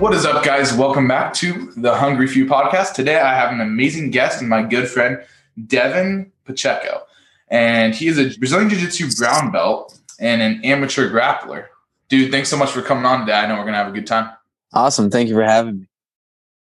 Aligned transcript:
What 0.00 0.14
is 0.14 0.24
up, 0.24 0.42
guys? 0.42 0.72
Welcome 0.72 1.06
back 1.06 1.34
to 1.34 1.72
the 1.76 1.94
Hungry 1.94 2.26
Few 2.26 2.46
podcast. 2.46 2.94
Today, 2.94 3.20
I 3.20 3.34
have 3.34 3.52
an 3.52 3.60
amazing 3.60 4.10
guest 4.10 4.40
and 4.40 4.48
my 4.48 4.62
good 4.62 4.88
friend, 4.88 5.22
Devin 5.66 6.32
Pacheco. 6.46 7.02
And 7.48 7.94
he 7.94 8.08
is 8.08 8.18
a 8.18 8.34
Brazilian 8.38 8.70
Jiu 8.70 8.78
Jitsu 8.78 9.10
brown 9.18 9.52
belt 9.52 10.00
and 10.18 10.40
an 10.40 10.64
amateur 10.64 11.12
grappler. 11.12 11.66
Dude, 12.08 12.30
thanks 12.30 12.48
so 12.48 12.56
much 12.56 12.70
for 12.70 12.80
coming 12.80 13.04
on 13.04 13.20
today. 13.20 13.34
I 13.34 13.46
know 13.46 13.56
we're 13.56 13.64
going 13.64 13.74
to 13.74 13.78
have 13.78 13.88
a 13.88 13.92
good 13.92 14.06
time. 14.06 14.30
Awesome. 14.72 15.10
Thank 15.10 15.28
you 15.28 15.34
for 15.34 15.42
having 15.42 15.80
me. 15.80 15.86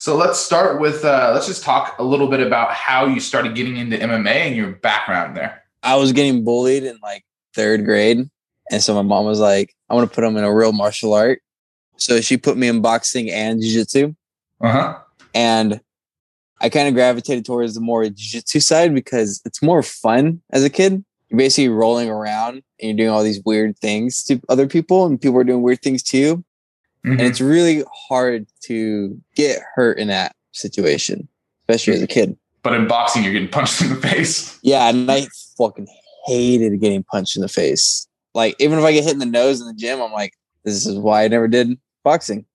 So 0.01 0.17
let's 0.17 0.37
start 0.37 0.81
with, 0.81 1.05
uh, 1.05 1.31
let's 1.33 1.47
just 1.47 1.63
talk 1.63 1.97
a 1.97 2.03
little 2.03 2.27
bit 2.27 2.41
about 2.41 2.73
how 2.73 3.05
you 3.05 3.21
started 3.21 3.55
getting 3.55 3.77
into 3.77 3.95
MMA 3.95 4.27
and 4.27 4.55
your 4.57 4.71
background 4.73 5.37
there. 5.37 5.63
I 5.81 5.95
was 5.95 6.11
getting 6.11 6.43
bullied 6.43 6.83
in 6.83 6.99
like 7.01 7.23
third 7.55 7.85
grade. 7.85 8.29
And 8.69 8.83
so 8.83 8.93
my 8.93 9.01
mom 9.01 9.23
was 9.23 9.39
like, 9.39 9.73
I 9.89 9.93
want 9.93 10.09
to 10.09 10.13
put 10.13 10.25
him 10.25 10.35
in 10.35 10.43
a 10.43 10.53
real 10.53 10.73
martial 10.73 11.13
art. 11.13 11.41
So 11.99 12.21
she 12.21 12.37
put 12.37 12.57
me 12.57 12.67
in 12.67 12.81
boxing 12.81 13.29
and 13.29 13.61
jiu-jitsu. 13.61 14.15
Uh-huh. 14.61 14.97
And 15.33 15.81
I 16.61 16.69
kind 16.69 16.87
of 16.87 16.93
gravitated 16.93 17.45
towards 17.45 17.75
the 17.75 17.81
more 17.81 18.03
jiu-jitsu 18.03 18.59
side 18.59 18.93
because 18.93 19.41
it's 19.45 19.61
more 19.61 19.83
fun 19.83 20.41
as 20.51 20.63
a 20.63 20.69
kid. 20.69 21.03
You're 21.29 21.37
basically 21.37 21.69
rolling 21.69 22.09
around 22.09 22.55
and 22.55 22.63
you're 22.81 22.93
doing 22.95 23.09
all 23.09 23.23
these 23.23 23.41
weird 23.45 23.77
things 23.77 24.23
to 24.23 24.41
other 24.49 24.67
people 24.67 25.05
and 25.05 25.21
people 25.21 25.37
are 25.37 25.43
doing 25.43 25.61
weird 25.61 25.81
things 25.81 26.01
to 26.03 26.17
you. 26.17 26.43
Mhm. 27.05 27.11
And 27.11 27.21
it's 27.21 27.39
really 27.39 27.83
hard 28.09 28.47
to 28.63 29.19
get 29.35 29.59
hurt 29.75 29.99
in 29.99 30.07
that 30.07 30.35
situation, 30.51 31.27
especially 31.63 31.93
as 31.93 32.01
a 32.01 32.07
kid. 32.07 32.37
but 32.61 32.73
in 32.73 32.87
boxing, 32.89 33.23
you're 33.23 33.31
getting 33.31 33.47
punched 33.47 33.81
in 33.81 33.87
the 33.87 33.95
face. 33.95 34.59
Yeah, 34.61 34.89
and 34.89 35.09
I 35.09 35.27
fucking 35.57 35.87
hated 36.25 36.81
getting 36.81 37.03
punched 37.03 37.37
in 37.37 37.41
the 37.41 37.47
face. 37.47 38.05
Like 38.35 38.55
even 38.59 38.77
if 38.77 38.83
I 38.83 38.91
get 38.91 39.05
hit 39.05 39.13
in 39.13 39.19
the 39.19 39.25
nose 39.25 39.61
in 39.61 39.67
the 39.67 39.73
gym, 39.73 40.01
I'm 40.01 40.11
like, 40.11 40.33
this 40.65 40.85
is 40.85 40.97
why 40.97 41.23
I 41.23 41.29
never 41.29 41.47
did 41.47 41.79
boxing. 42.03 42.45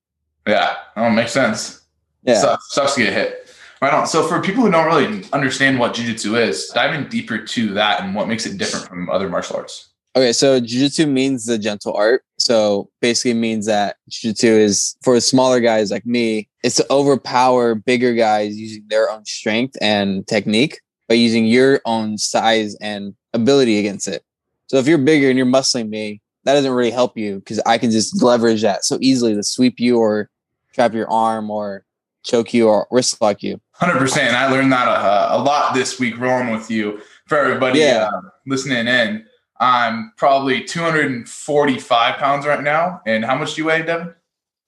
Yeah. 0.47 0.77
Oh, 0.97 1.11
makes 1.11 1.33
sense. 1.33 1.83
Yeah. 2.23 2.41
Sucks, 2.41 2.75
sucks 2.75 2.95
to 2.95 3.05
get 3.05 3.13
hit. 3.13 3.41
Right 3.83 3.93
on. 3.93 4.07
So 4.07 4.27
for 4.27 4.41
people 4.41 4.63
who 4.63 4.71
don't 4.71 4.87
really 4.87 5.25
understand 5.33 5.79
what 5.79 5.95
jiu-jitsu 5.95 6.37
is, 6.37 6.69
dive 6.69 6.95
in 6.95 7.09
deeper 7.09 7.39
to 7.39 7.75
that 7.75 8.01
and 8.01 8.15
what 8.15 8.29
makes 8.29 8.47
it 8.47 8.57
different 8.57 8.89
from 8.89 9.11
other 9.11 9.29
martial 9.29 9.57
arts. 9.57 9.91
Okay, 10.17 10.33
so 10.33 10.61
jiu-jitsu 10.61 11.07
means 11.07 11.45
the 11.45 11.59
gentle 11.59 11.93
art. 11.93 12.25
So 12.39 12.89
basically 13.01 13.35
means 13.35 13.67
that 13.67 13.97
jiu-jitsu 14.09 14.47
is 14.47 14.97
for 15.03 15.21
smaller 15.21 15.61
guys 15.61 15.91
like 15.91 16.07
me, 16.07 16.49
it's 16.63 16.77
to 16.77 16.87
overpower 16.91 17.75
bigger 17.75 18.15
guys 18.15 18.57
using 18.57 18.85
their 18.89 19.11
own 19.11 19.25
strength 19.27 19.77
and 19.83 20.27
technique 20.27 20.81
by 21.09 21.17
using 21.17 21.45
your 21.45 21.81
own 21.85 22.17
size 22.17 22.77
and 22.77 23.15
ability 23.35 23.79
against 23.79 24.09
it. 24.09 24.23
So 24.69 24.79
if 24.79 24.87
you're 24.87 24.97
bigger 24.97 25.29
and 25.29 25.37
you're 25.37 25.47
muscling 25.47 25.91
me, 25.91 26.23
that 26.45 26.55
doesn't 26.55 26.73
really 26.73 26.91
help 26.91 27.17
you 27.17 27.37
because 27.37 27.61
I 27.67 27.79
can 27.79 27.91
just 27.91 28.23
leverage 28.23 28.63
that 28.63 28.85
so 28.85 28.99
easily 29.01 29.35
to 29.35 29.43
sweep 29.43 29.81
you 29.81 29.99
or 29.99 30.31
trap 30.73 30.93
your 30.95 31.11
arm 31.11 31.51
or 31.51 31.85
choke 32.23 32.53
you 32.55 32.69
or 32.69 32.87
wrist 32.91 33.21
lock 33.21 33.43
you. 33.43 33.61
100%. 33.81 34.35
I 34.35 34.51
learned 34.51 34.73
that 34.73 34.89
uh, 34.89 35.29
a 35.33 35.43
lot 35.43 35.75
this 35.75 35.99
week 35.99 36.19
rolling 36.19 36.51
with 36.51 36.71
you. 36.71 37.01
For 37.27 37.39
everybody 37.39 37.81
Yeah. 37.81 38.11
uh, 38.13 38.21
listening 38.47 38.87
in, 38.87 39.25
I'm 39.59 40.13
probably 40.17 40.63
245 40.63 42.17
pounds 42.17 42.47
right 42.47 42.63
now. 42.63 43.01
And 43.07 43.25
how 43.25 43.35
much 43.37 43.55
do 43.55 43.63
you 43.63 43.67
weigh, 43.69 43.83
Devin? 43.83 44.15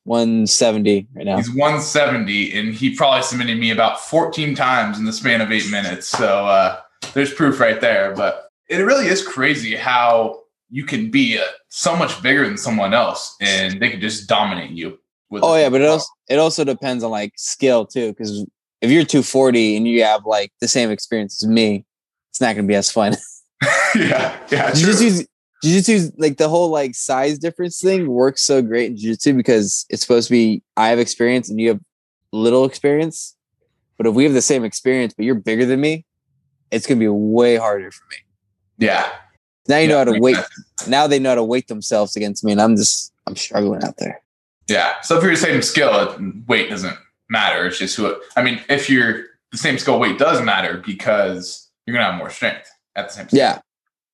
170 0.04 1.08
right 1.14 1.26
now. 1.26 1.36
He's 1.36 1.50
170, 1.50 2.58
and 2.58 2.72
he 2.74 2.94
probably 2.94 3.22
submitted 3.22 3.58
me 3.58 3.70
about 3.72 4.00
14 4.00 4.54
times 4.54 4.98
in 4.98 5.04
the 5.04 5.12
span 5.12 5.40
of 5.40 5.50
eight 5.50 5.68
minutes. 5.70 6.08
So 6.08 6.46
uh, 6.46 6.80
there's 7.12 7.34
proof 7.34 7.58
right 7.60 7.80
there. 7.80 8.14
But 8.14 8.48
it 8.68 8.78
really 8.78 9.06
is 9.08 9.26
crazy 9.26 9.74
how 9.74 10.42
you 10.70 10.84
can 10.84 11.10
be 11.10 11.38
uh, 11.38 11.42
so 11.68 11.96
much 11.96 12.22
bigger 12.22 12.46
than 12.46 12.56
someone 12.56 12.94
else, 12.94 13.36
and 13.40 13.80
they 13.80 13.90
can 13.90 14.00
just 14.00 14.28
dominate 14.28 14.70
you. 14.70 14.98
With 15.28 15.42
Oh 15.44 15.56
yeah, 15.56 15.68
but 15.68 15.80
it 15.80 15.88
also 15.88 16.08
it 16.28 16.38
also 16.38 16.64
depends 16.64 17.02
on 17.02 17.10
like 17.10 17.32
skill 17.36 17.86
too. 17.86 18.12
Because 18.12 18.46
if 18.80 18.90
you're 18.90 19.04
240 19.04 19.76
and 19.76 19.88
you 19.88 20.04
have 20.04 20.24
like 20.24 20.52
the 20.60 20.68
same 20.68 20.90
experience 20.90 21.42
as 21.42 21.48
me, 21.48 21.84
it's 22.30 22.40
not 22.40 22.54
gonna 22.54 22.68
be 22.68 22.74
as 22.74 22.90
fun. 22.90 23.16
yeah, 23.94 24.38
yeah, 24.50 24.70
true. 24.70 24.92
Jiu-Jitsu's, 24.92 25.26
jiu-jitsu's 25.62 26.12
like 26.18 26.36
the 26.36 26.48
whole 26.48 26.68
like 26.68 26.94
size 26.94 27.38
difference 27.38 27.80
thing 27.80 28.06
works 28.06 28.42
so 28.42 28.60
great 28.60 28.90
in 28.90 28.96
jiu-jitsu 28.96 29.32
because 29.32 29.86
it's 29.88 30.02
supposed 30.02 30.28
to 30.28 30.32
be 30.32 30.62
I 30.76 30.88
have 30.88 30.98
experience 30.98 31.48
and 31.48 31.58
you 31.58 31.68
have 31.70 31.80
little 32.32 32.64
experience. 32.64 33.34
But 33.96 34.06
if 34.06 34.14
we 34.14 34.24
have 34.24 34.34
the 34.34 34.42
same 34.42 34.62
experience, 34.64 35.14
but 35.14 35.24
you're 35.24 35.34
bigger 35.34 35.64
than 35.64 35.80
me, 35.80 36.04
it's 36.70 36.86
gonna 36.86 37.00
be 37.00 37.08
way 37.08 37.56
harder 37.56 37.90
for 37.90 38.04
me. 38.10 38.16
Yeah, 38.78 39.10
Now 39.68 39.78
you 39.78 39.88
know 39.88 39.94
Yeah, 39.98 40.04
how 40.06 40.12
to 40.12 40.20
weight. 40.20 40.36
sense. 40.36 40.88
Now 40.88 41.06
they 41.06 41.18
know 41.18 41.30
how 41.30 41.34
to 41.36 41.44
weight 41.44 41.68
themselves 41.68 42.16
against 42.16 42.44
me, 42.44 42.52
and 42.52 42.60
I'm 42.60 42.76
just 42.76 43.12
I'm 43.26 43.36
struggling 43.36 43.82
out 43.84 43.96
there. 43.98 44.20
Yeah. 44.68 45.00
So 45.02 45.16
if 45.16 45.22
you're 45.22 45.32
the 45.32 45.36
same 45.38 45.62
skill, 45.62 46.16
weight 46.46 46.68
doesn't 46.70 46.96
matter. 47.28 47.66
It's 47.66 47.78
just 47.78 47.96
who. 47.96 48.06
It, 48.06 48.18
I 48.36 48.42
mean, 48.42 48.60
if 48.68 48.88
you're 48.90 49.24
the 49.52 49.58
same 49.58 49.78
skill, 49.78 49.98
weight 49.98 50.18
does 50.18 50.42
matter 50.42 50.82
because 50.84 51.68
you're 51.86 51.94
gonna 51.96 52.10
have 52.10 52.18
more 52.18 52.30
strength 52.30 52.68
at 52.96 53.08
the 53.08 53.14
same. 53.14 53.26
time. 53.26 53.38
Yeah, 53.38 53.58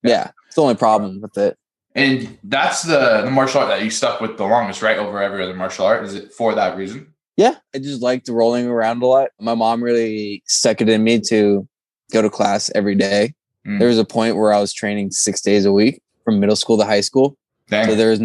yeah. 0.02 0.30
It's 0.46 0.56
the 0.56 0.62
only 0.62 0.74
problem 0.74 1.20
with 1.20 1.36
it. 1.38 1.56
And 1.94 2.38
that's 2.44 2.82
the 2.82 3.22
the 3.24 3.30
martial 3.30 3.60
art 3.60 3.68
that 3.68 3.82
you 3.84 3.91
stuck 3.91 4.20
with 4.20 4.36
the 4.38 4.44
longest, 4.44 4.80
right? 4.82 4.96
Over 4.98 5.22
every 5.22 5.42
other 5.42 5.54
martial 5.54 5.84
art. 5.84 6.04
Is 6.04 6.14
it 6.14 6.32
for 6.32 6.54
that 6.54 6.76
reason? 6.76 7.08
Yeah, 7.36 7.54
I 7.74 7.78
just 7.78 8.02
liked 8.02 8.28
rolling 8.28 8.66
around 8.66 9.02
a 9.02 9.06
lot. 9.06 9.30
My 9.41 9.54
mom 9.54 9.82
really 9.82 10.42
stuck 10.46 10.80
it 10.82 10.88
in 10.91 11.02
me 11.02 11.18
to 11.28 11.66
go 12.12 12.20
to 12.22 12.28
class 12.28 12.70
every 12.74 12.94
day. 12.94 13.34
Mm. 13.66 13.78
There 13.78 13.88
was 13.88 13.98
a 13.98 14.04
point 14.04 14.36
where 14.36 14.52
I 14.52 14.60
was 14.60 14.72
training 14.72 15.10
six 15.10 15.40
days 15.40 15.64
a 15.64 15.72
week 15.72 16.02
from 16.24 16.40
middle 16.40 16.56
school 16.56 16.78
to 16.78 16.84
high 16.84 17.00
school. 17.00 17.36
Dang. 17.68 17.86
So 17.88 17.94
there 17.94 18.10
was 18.10 18.20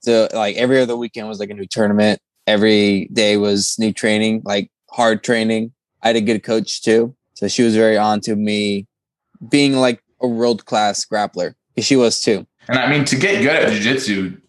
so 0.00 0.28
like 0.32 0.56
every 0.56 0.80
other 0.80 0.96
weekend 0.96 1.28
was 1.28 1.40
like 1.40 1.50
a 1.50 1.54
new 1.54 1.66
tournament. 1.66 2.20
Every 2.46 3.06
day 3.12 3.36
was 3.36 3.76
new 3.78 3.92
training, 3.92 4.42
like 4.44 4.70
hard 4.90 5.24
training. 5.24 5.72
I 6.02 6.08
had 6.08 6.16
a 6.16 6.20
good 6.20 6.42
coach 6.42 6.82
too. 6.82 7.14
So 7.34 7.48
she 7.48 7.62
was 7.62 7.74
very 7.74 7.98
on 7.98 8.20
to 8.22 8.36
me 8.36 8.86
being 9.48 9.74
like 9.74 10.02
a 10.20 10.28
world 10.28 10.64
class 10.64 11.04
grappler. 11.04 11.54
She 11.78 11.96
was 11.96 12.20
too. 12.20 12.46
And 12.68 12.78
I 12.78 12.88
mean, 12.88 13.04
to 13.06 13.16
get 13.16 13.42
good 13.42 13.54
at 13.54 13.72
jujitsu, 13.72 14.40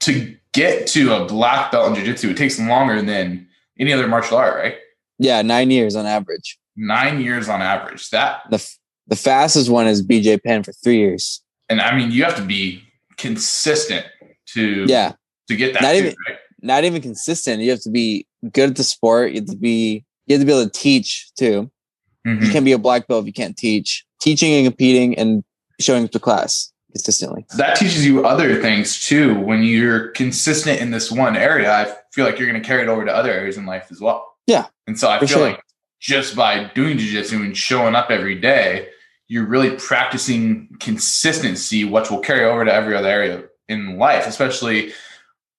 to 0.00 0.36
get 0.52 0.86
to 0.88 1.14
a 1.14 1.26
black 1.26 1.72
belt 1.72 1.96
in 1.96 2.04
jujitsu, 2.04 2.30
it 2.30 2.36
takes 2.36 2.58
longer 2.60 3.02
than 3.02 3.48
any 3.78 3.92
other 3.92 4.06
martial 4.06 4.36
art, 4.36 4.54
right? 4.54 4.76
Yeah, 5.18 5.42
nine 5.42 5.70
years 5.70 5.96
on 5.96 6.06
average. 6.06 6.58
Nine 6.76 7.20
years 7.20 7.48
on 7.48 7.62
average. 7.62 8.10
That, 8.10 8.42
The 8.50 8.56
f- 8.56 8.78
the 9.06 9.16
fastest 9.16 9.70
one 9.70 9.86
is 9.86 10.02
BJ 10.04 10.42
Penn 10.42 10.62
for 10.62 10.72
three 10.72 10.98
years. 10.98 11.42
and 11.68 11.80
I 11.80 11.96
mean, 11.96 12.12
you 12.12 12.22
have 12.24 12.36
to 12.36 12.42
be 12.44 12.82
consistent 13.16 14.06
to 14.54 14.84
Yeah. 14.88 15.12
to 15.48 15.56
get 15.56 15.72
that. 15.74 15.82
Not 15.82 15.92
too, 15.92 15.98
even- 15.98 16.14
right? 16.28 16.38
not 16.62 16.84
even 16.84 17.02
consistent. 17.02 17.62
You 17.62 17.70
have 17.70 17.80
to 17.82 17.90
be 17.90 18.26
good 18.52 18.70
at 18.70 18.76
the 18.76 18.84
sport. 18.84 19.32
You 19.32 19.40
have 19.40 19.50
to 19.50 19.56
be 19.56 20.04
you 20.26 20.34
have 20.34 20.42
to 20.42 20.46
be 20.46 20.52
able 20.52 20.64
to 20.64 20.70
teach 20.70 21.28
too. 21.38 21.70
You 22.24 22.32
Mhm. 22.36 22.52
can't 22.52 22.64
be 22.64 22.72
a 22.72 22.78
black 22.78 23.06
belt 23.06 23.22
if 23.22 23.26
you 23.26 23.32
can't 23.32 23.56
teach. 23.56 24.04
Teaching 24.20 24.52
and 24.54 24.66
competing 24.66 25.16
and 25.16 25.44
showing 25.80 26.04
up 26.04 26.10
to 26.12 26.18
class 26.18 26.72
consistently. 26.92 27.44
That 27.56 27.76
teaches 27.76 28.04
you 28.04 28.26
other 28.26 28.60
things 28.60 28.98
too. 29.06 29.34
When 29.38 29.62
you're 29.62 30.08
consistent 30.08 30.80
in 30.80 30.90
this 30.90 31.12
one 31.12 31.36
area, 31.36 31.70
I 31.72 31.94
feel 32.12 32.24
like 32.24 32.38
you're 32.40 32.48
going 32.50 32.60
to 32.60 32.66
carry 32.66 32.82
it 32.82 32.88
over 32.88 33.04
to 33.04 33.14
other 33.14 33.30
areas 33.32 33.56
in 33.56 33.66
life 33.66 33.86
as 33.92 34.00
well. 34.00 34.26
Yeah, 34.48 34.66
And 34.88 34.98
so 34.98 35.08
I 35.08 35.18
feel 35.20 35.28
sure. 35.28 35.46
like 35.50 35.60
just 36.00 36.34
by 36.34 36.70
doing 36.74 36.98
jujitsu 36.98 37.44
and 37.44 37.56
showing 37.56 37.94
up 37.94 38.10
every 38.10 38.34
day, 38.34 38.88
you're 39.28 39.46
really 39.46 39.76
practicing 39.76 40.76
consistency, 40.78 41.84
which 41.84 42.10
will 42.10 42.20
carry 42.20 42.44
over 42.44 42.64
to 42.64 42.72
every 42.72 42.96
other 42.96 43.08
area 43.08 43.44
in 43.68 43.98
life, 43.98 44.26
especially. 44.26 44.92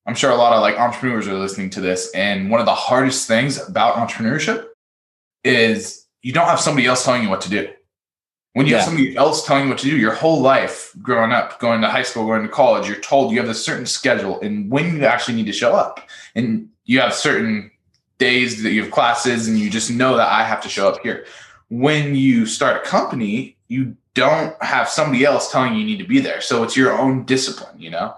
I'm 0.05 0.15
sure 0.15 0.31
a 0.31 0.35
lot 0.35 0.53
of 0.53 0.61
like 0.61 0.79
entrepreneurs 0.79 1.27
are 1.27 1.33
listening 1.33 1.69
to 1.71 1.81
this. 1.81 2.09
And 2.11 2.49
one 2.49 2.61
of 2.61 2.65
the 2.65 2.73
hardest 2.73 3.27
things 3.27 3.61
about 3.67 3.95
entrepreneurship 3.95 4.67
is 5.43 6.05
you 6.21 6.31
don't 6.31 6.47
have 6.47 6.61
somebody 6.61 6.87
else 6.87 7.03
telling 7.03 7.23
you 7.23 7.29
what 7.29 7.41
to 7.41 7.49
do. 7.49 7.67
When 8.53 8.65
you 8.65 8.75
have 8.75 8.85
somebody 8.85 9.15
else 9.15 9.45
telling 9.45 9.65
you 9.65 9.69
what 9.69 9.77
to 9.79 9.85
do, 9.85 9.97
your 9.97 10.15
whole 10.15 10.41
life 10.41 10.91
growing 11.01 11.31
up, 11.31 11.59
going 11.59 11.81
to 11.81 11.89
high 11.89 12.01
school, 12.01 12.25
going 12.25 12.41
to 12.41 12.47
college, 12.47 12.87
you're 12.87 12.99
told 13.01 13.31
you 13.31 13.39
have 13.39 13.49
a 13.49 13.53
certain 13.53 13.85
schedule 13.85 14.39
and 14.39 14.71
when 14.71 14.95
you 14.95 15.05
actually 15.05 15.35
need 15.35 15.45
to 15.45 15.53
show 15.53 15.75
up. 15.75 16.07
And 16.33 16.69
you 16.85 16.99
have 17.01 17.13
certain 17.13 17.69
days 18.17 18.63
that 18.63 18.71
you 18.71 18.81
have 18.83 18.91
classes 18.91 19.47
and 19.47 19.59
you 19.59 19.69
just 19.69 19.91
know 19.91 20.17
that 20.17 20.31
I 20.31 20.43
have 20.43 20.61
to 20.61 20.69
show 20.69 20.87
up 20.87 21.01
here. 21.03 21.25
When 21.69 22.15
you 22.15 22.45
start 22.45 22.77
a 22.77 22.89
company, 22.89 23.56
you 23.67 23.95
don't 24.13 24.61
have 24.63 24.89
somebody 24.89 25.23
else 25.25 25.51
telling 25.51 25.73
you 25.73 25.79
you 25.79 25.85
need 25.85 25.99
to 25.99 26.07
be 26.07 26.19
there. 26.19 26.41
So 26.41 26.63
it's 26.63 26.75
your 26.75 26.97
own 26.97 27.23
discipline, 27.25 27.79
you 27.79 27.89
know? 27.89 28.15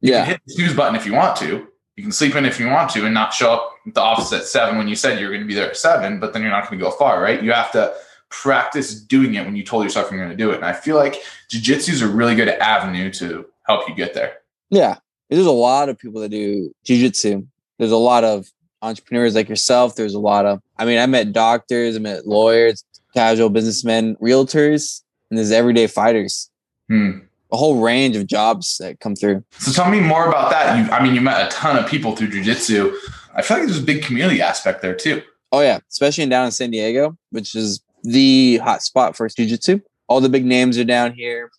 You 0.00 0.12
Yeah. 0.12 0.18
can 0.20 0.26
hit 0.32 0.40
the 0.46 0.52
snooze 0.54 0.74
button 0.74 0.94
if 0.96 1.06
you 1.06 1.14
want 1.14 1.36
to. 1.38 1.66
You 1.96 2.02
can 2.04 2.12
sleep 2.12 2.34
in 2.36 2.44
if 2.46 2.60
you 2.60 2.68
want 2.68 2.90
to 2.92 3.04
and 3.04 3.12
not 3.12 3.34
show 3.34 3.52
up 3.52 3.72
at 3.86 3.94
the 3.94 4.00
office 4.00 4.32
at 4.32 4.44
seven 4.44 4.78
when 4.78 4.88
you 4.88 4.94
said 4.94 5.18
you're 5.18 5.30
going 5.30 5.42
to 5.42 5.46
be 5.46 5.54
there 5.54 5.68
at 5.70 5.76
seven, 5.76 6.20
but 6.20 6.32
then 6.32 6.42
you're 6.42 6.50
not 6.50 6.68
going 6.68 6.78
to 6.78 6.84
go 6.84 6.90
far, 6.90 7.20
right? 7.20 7.42
You 7.42 7.52
have 7.52 7.72
to 7.72 7.92
practice 8.28 8.94
doing 8.94 9.34
it 9.34 9.44
when 9.44 9.56
you 9.56 9.64
told 9.64 9.84
yourself 9.84 10.10
you're 10.10 10.20
going 10.20 10.30
to 10.30 10.36
do 10.36 10.50
it. 10.52 10.56
And 10.56 10.64
I 10.64 10.72
feel 10.72 10.96
like 10.96 11.16
jujitsu 11.50 11.90
is 11.90 12.00
a 12.02 12.08
really 12.08 12.34
good 12.34 12.48
avenue 12.48 13.10
to 13.14 13.46
help 13.64 13.88
you 13.88 13.94
get 13.94 14.14
there. 14.14 14.38
Yeah. 14.70 14.96
There's 15.28 15.46
a 15.46 15.50
lot 15.50 15.88
of 15.88 15.98
people 15.98 16.20
that 16.22 16.30
do 16.30 16.72
jujitsu. 16.84 17.46
There's 17.78 17.90
a 17.92 17.96
lot 17.96 18.24
of 18.24 18.46
entrepreneurs 18.82 19.34
like 19.34 19.48
yourself. 19.48 19.96
There's 19.96 20.14
a 20.14 20.18
lot 20.18 20.46
of, 20.46 20.60
I 20.78 20.84
mean, 20.84 20.98
I 20.98 21.06
met 21.06 21.32
doctors, 21.32 21.96
I 21.96 21.98
met 21.98 22.26
lawyers, 22.26 22.84
casual 23.14 23.50
businessmen, 23.50 24.16
realtors, 24.16 25.02
and 25.30 25.38
there's 25.38 25.52
everyday 25.52 25.86
fighters. 25.86 26.50
Hmm. 26.88 27.20
A 27.52 27.56
whole 27.56 27.80
range 27.80 28.14
of 28.16 28.26
jobs 28.26 28.78
that 28.78 29.00
come 29.00 29.16
through. 29.16 29.44
So 29.58 29.72
tell 29.72 29.90
me 29.90 29.98
more 30.00 30.28
about 30.28 30.50
that. 30.50 30.78
You, 30.78 30.90
I 30.92 31.02
mean, 31.02 31.14
you 31.14 31.20
met 31.20 31.46
a 31.46 31.50
ton 31.50 31.76
of 31.76 31.90
people 31.90 32.14
through 32.14 32.28
jujitsu. 32.28 32.94
I 33.34 33.42
feel 33.42 33.58
like 33.58 33.66
there's 33.66 33.80
a 33.80 33.82
big 33.82 34.04
community 34.04 34.40
aspect 34.40 34.82
there 34.82 34.94
too. 34.94 35.22
Oh 35.52 35.60
yeah, 35.60 35.80
especially 35.90 36.26
down 36.26 36.46
in 36.46 36.52
San 36.52 36.70
Diego, 36.70 37.16
which 37.30 37.54
is 37.56 37.82
the 38.02 38.58
hot 38.58 38.82
spot 38.82 39.16
for 39.16 39.28
jiu-jitsu. 39.28 39.80
All 40.08 40.20
the 40.20 40.28
big 40.28 40.44
names 40.44 40.78
are 40.78 40.84
down 40.84 41.12
here. 41.12 41.50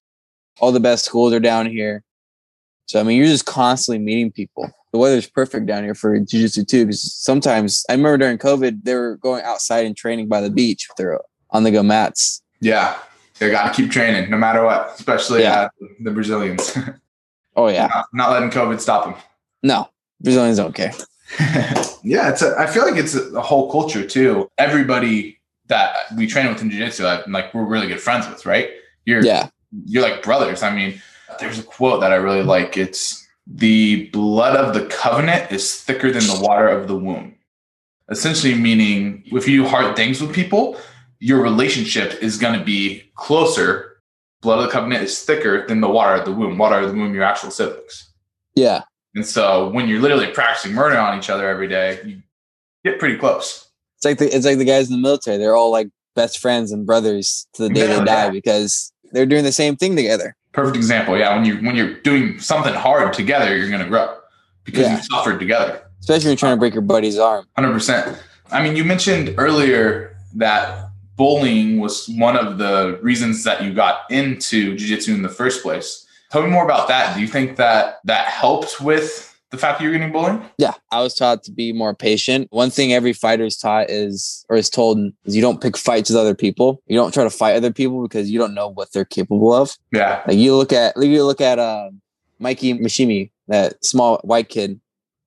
All 0.59 0.71
the 0.71 0.79
best 0.79 1.05
schools 1.05 1.33
are 1.33 1.39
down 1.39 1.65
here. 1.65 2.03
So 2.85 2.99
I 2.99 3.03
mean, 3.03 3.17
you're 3.17 3.27
just 3.27 3.45
constantly 3.45 4.03
meeting 4.03 4.31
people. 4.31 4.69
The 4.93 4.99
weather's 4.99 5.29
perfect 5.29 5.65
down 5.65 5.83
here 5.83 5.95
for 5.95 6.17
jiu-jitsu 6.17 6.65
too. 6.65 6.85
Because 6.85 7.13
sometimes 7.13 7.85
I 7.89 7.93
remember 7.93 8.17
during 8.17 8.37
COVID, 8.37 8.83
they 8.83 8.95
were 8.95 9.17
going 9.17 9.43
outside 9.43 9.85
and 9.85 9.95
training 9.95 10.27
by 10.27 10.41
the 10.41 10.49
beach 10.49 10.87
with 10.89 10.97
their 10.97 11.19
on-the-go 11.51 11.83
mats. 11.83 12.41
Yeah, 12.59 12.97
they 13.39 13.49
got 13.51 13.73
to 13.73 13.81
keep 13.81 13.91
training 13.91 14.29
no 14.29 14.37
matter 14.37 14.63
what, 14.63 14.91
especially 14.95 15.41
Yeah. 15.41 15.61
uh, 15.61 15.69
the 16.01 16.11
Brazilians. 16.11 16.77
Oh 17.53 17.67
yeah, 17.67 17.87
not, 17.87 18.05
not 18.13 18.31
letting 18.31 18.49
COVID 18.49 18.79
stop 18.79 19.03
them. 19.03 19.15
no, 19.61 19.89
Brazilians 20.21 20.55
don't 20.55 20.73
care. 20.73 20.93
yeah, 22.01 22.29
it's. 22.29 22.41
A, 22.41 22.55
I 22.57 22.65
feel 22.65 22.85
like 22.89 22.95
it's 22.95 23.13
a, 23.13 23.23
a 23.35 23.41
whole 23.41 23.69
culture 23.69 24.07
too. 24.07 24.49
Everybody 24.57 25.37
that 25.67 25.93
we 26.15 26.27
train 26.27 26.47
with 26.47 26.61
in 26.61 26.69
jiu-jitsu, 26.71 27.03
like 27.27 27.53
we're 27.53 27.65
really 27.65 27.87
good 27.87 27.99
friends 27.99 28.25
with, 28.29 28.45
right? 28.45 28.69
You're 29.05 29.21
Yeah, 29.25 29.49
you're 29.85 30.01
like 30.01 30.23
brothers. 30.23 30.63
I 30.63 30.73
mean, 30.73 31.01
there's 31.41 31.59
a 31.59 31.63
quote 31.63 31.99
that 31.99 32.13
I 32.13 32.15
really 32.15 32.41
like. 32.43 32.77
It's 32.77 33.27
the 33.45 34.09
blood 34.11 34.55
of 34.55 34.73
the 34.73 34.85
covenant 34.85 35.51
is 35.51 35.75
thicker 35.75 36.09
than 36.09 36.25
the 36.27 36.39
water 36.41 36.69
of 36.69 36.87
the 36.87 36.95
womb. 36.95 37.35
Essentially, 38.09 38.55
meaning 38.55 39.23
if 39.25 39.45
you 39.45 39.63
do 39.63 39.67
hard 39.69 39.97
things 39.97 40.21
with 40.21 40.33
people, 40.33 40.77
your 41.23 41.39
relationship 41.41 42.21
is 42.21 42.37
going 42.37 42.57
to 42.59 42.65
be 42.65 43.03
closer. 43.15 43.87
Blood 44.41 44.57
of 44.59 44.65
the 44.65 44.71
covenant 44.71 45.03
is 45.03 45.21
thicker 45.23 45.65
than 45.67 45.79
the 45.81 45.87
water 45.89 46.15
of 46.15 46.25
the 46.25 46.31
womb. 46.33 46.57
Water 46.57 46.79
of 46.79 46.89
the 46.91 46.97
womb, 46.97 47.13
your 47.13 47.23
actual 47.23 47.51
siblings. 47.51 48.11
yeah, 48.55 48.81
And 49.15 49.25
so 49.25 49.69
when 49.69 49.87
you're 49.87 50.01
literally 50.01 50.27
practicing 50.31 50.73
murder 50.73 50.97
on 50.97 51.17
each 51.17 51.29
other 51.29 51.47
every 51.47 51.67
day, 51.67 51.99
you 52.03 52.21
get 52.83 52.97
pretty 52.99 53.17
close. 53.17 53.69
it's 53.97 54.03
like 54.05 54.17
the 54.17 54.35
it's 54.35 54.45
like 54.45 54.57
the 54.57 54.65
guys 54.65 54.89
in 54.89 54.95
the 54.95 55.01
military. 55.01 55.37
They're 55.37 55.55
all 55.55 55.69
like 55.71 55.89
best 56.15 56.39
friends 56.39 56.71
and 56.71 56.85
brothers 56.87 57.47
to 57.53 57.63
the 57.63 57.69
day 57.69 57.87
Yeah, 57.87 57.99
they 57.99 58.05
die 58.05 58.23
yeah. 58.25 58.29
because 58.31 58.91
they're 59.11 59.27
doing 59.27 59.43
the 59.43 59.51
same 59.51 59.75
thing 59.77 59.95
together. 59.95 60.35
Perfect 60.53 60.75
example. 60.75 61.15
Yeah, 61.17 61.35
when 61.35 61.45
you 61.45 61.57
when 61.57 61.75
you're 61.75 61.93
doing 62.01 62.39
something 62.39 62.73
hard 62.73 63.13
together, 63.13 63.55
you're 63.55 63.69
gonna 63.69 63.87
grow 63.87 64.17
because 64.63 64.81
Yeah. 64.87 64.97
you 64.97 65.03
suffered 65.03 65.37
together. 65.39 65.83
Especially 65.99 66.25
when 66.25 66.31
you're 66.31 66.37
trying 66.37 66.53
to 66.55 66.59
break 66.59 66.73
your 66.73 66.81
buddy's 66.81 67.19
arm. 67.19 67.45
Hundred 67.55 67.73
percent. 67.73 68.17
I 68.49 68.63
mean, 68.63 68.75
you 68.75 68.83
mentioned 68.83 69.35
earlier 69.37 70.17
that 70.35 70.89
bullying 71.21 71.79
was 71.79 72.09
one 72.09 72.35
of 72.35 72.57
the 72.57 72.97
reasons 73.03 73.43
that 73.43 73.61
you 73.61 73.71
got 73.71 74.09
into 74.09 74.75
jiu-jitsu 74.75 75.13
in 75.13 75.21
the 75.21 75.29
first 75.29 75.61
place. 75.61 76.07
Tell 76.31 76.41
me 76.41 76.49
more 76.49 76.65
about 76.65 76.87
that. 76.87 77.13
Do 77.13 77.21
you 77.21 77.27
think 77.27 77.57
that 77.57 77.99
that 78.05 78.25
helped 78.25 78.81
with 78.81 79.27
the 79.51 79.57
fact 79.59 79.77
that 79.77 79.83
you're 79.83 79.93
getting 79.93 80.11
bullied? 80.11 80.41
Yeah, 80.57 80.73
I 80.89 81.03
was 81.03 81.13
taught 81.13 81.43
to 81.43 81.51
be 81.51 81.73
more 81.73 81.93
patient. 81.93 82.47
One 82.49 82.71
thing 82.71 82.91
every 82.91 83.13
fighter 83.13 83.43
is 83.43 83.55
taught 83.55 83.91
is, 83.91 84.43
or 84.49 84.57
is 84.57 84.67
told, 84.67 84.97
is 85.25 85.35
you 85.35 85.43
don't 85.43 85.61
pick 85.61 85.77
fights 85.77 86.09
with 86.09 86.17
other 86.17 86.33
people. 86.33 86.81
You 86.87 86.97
don't 86.97 87.13
try 87.13 87.23
to 87.23 87.29
fight 87.29 87.55
other 87.55 87.71
people 87.71 88.01
because 88.01 88.31
you 88.31 88.39
don't 88.39 88.55
know 88.55 88.69
what 88.69 88.91
they're 88.91 89.05
capable 89.05 89.53
of. 89.53 89.77
Yeah. 89.93 90.23
Like 90.25 90.37
you 90.37 90.55
look 90.55 90.73
at, 90.73 90.95
you 90.97 91.23
look 91.23 91.41
at 91.41 91.59
uh, 91.59 91.91
Mikey 92.39 92.79
Musumeci, 92.79 93.29
that 93.47 93.85
small 93.85 94.17
white 94.23 94.49
kid 94.49 94.79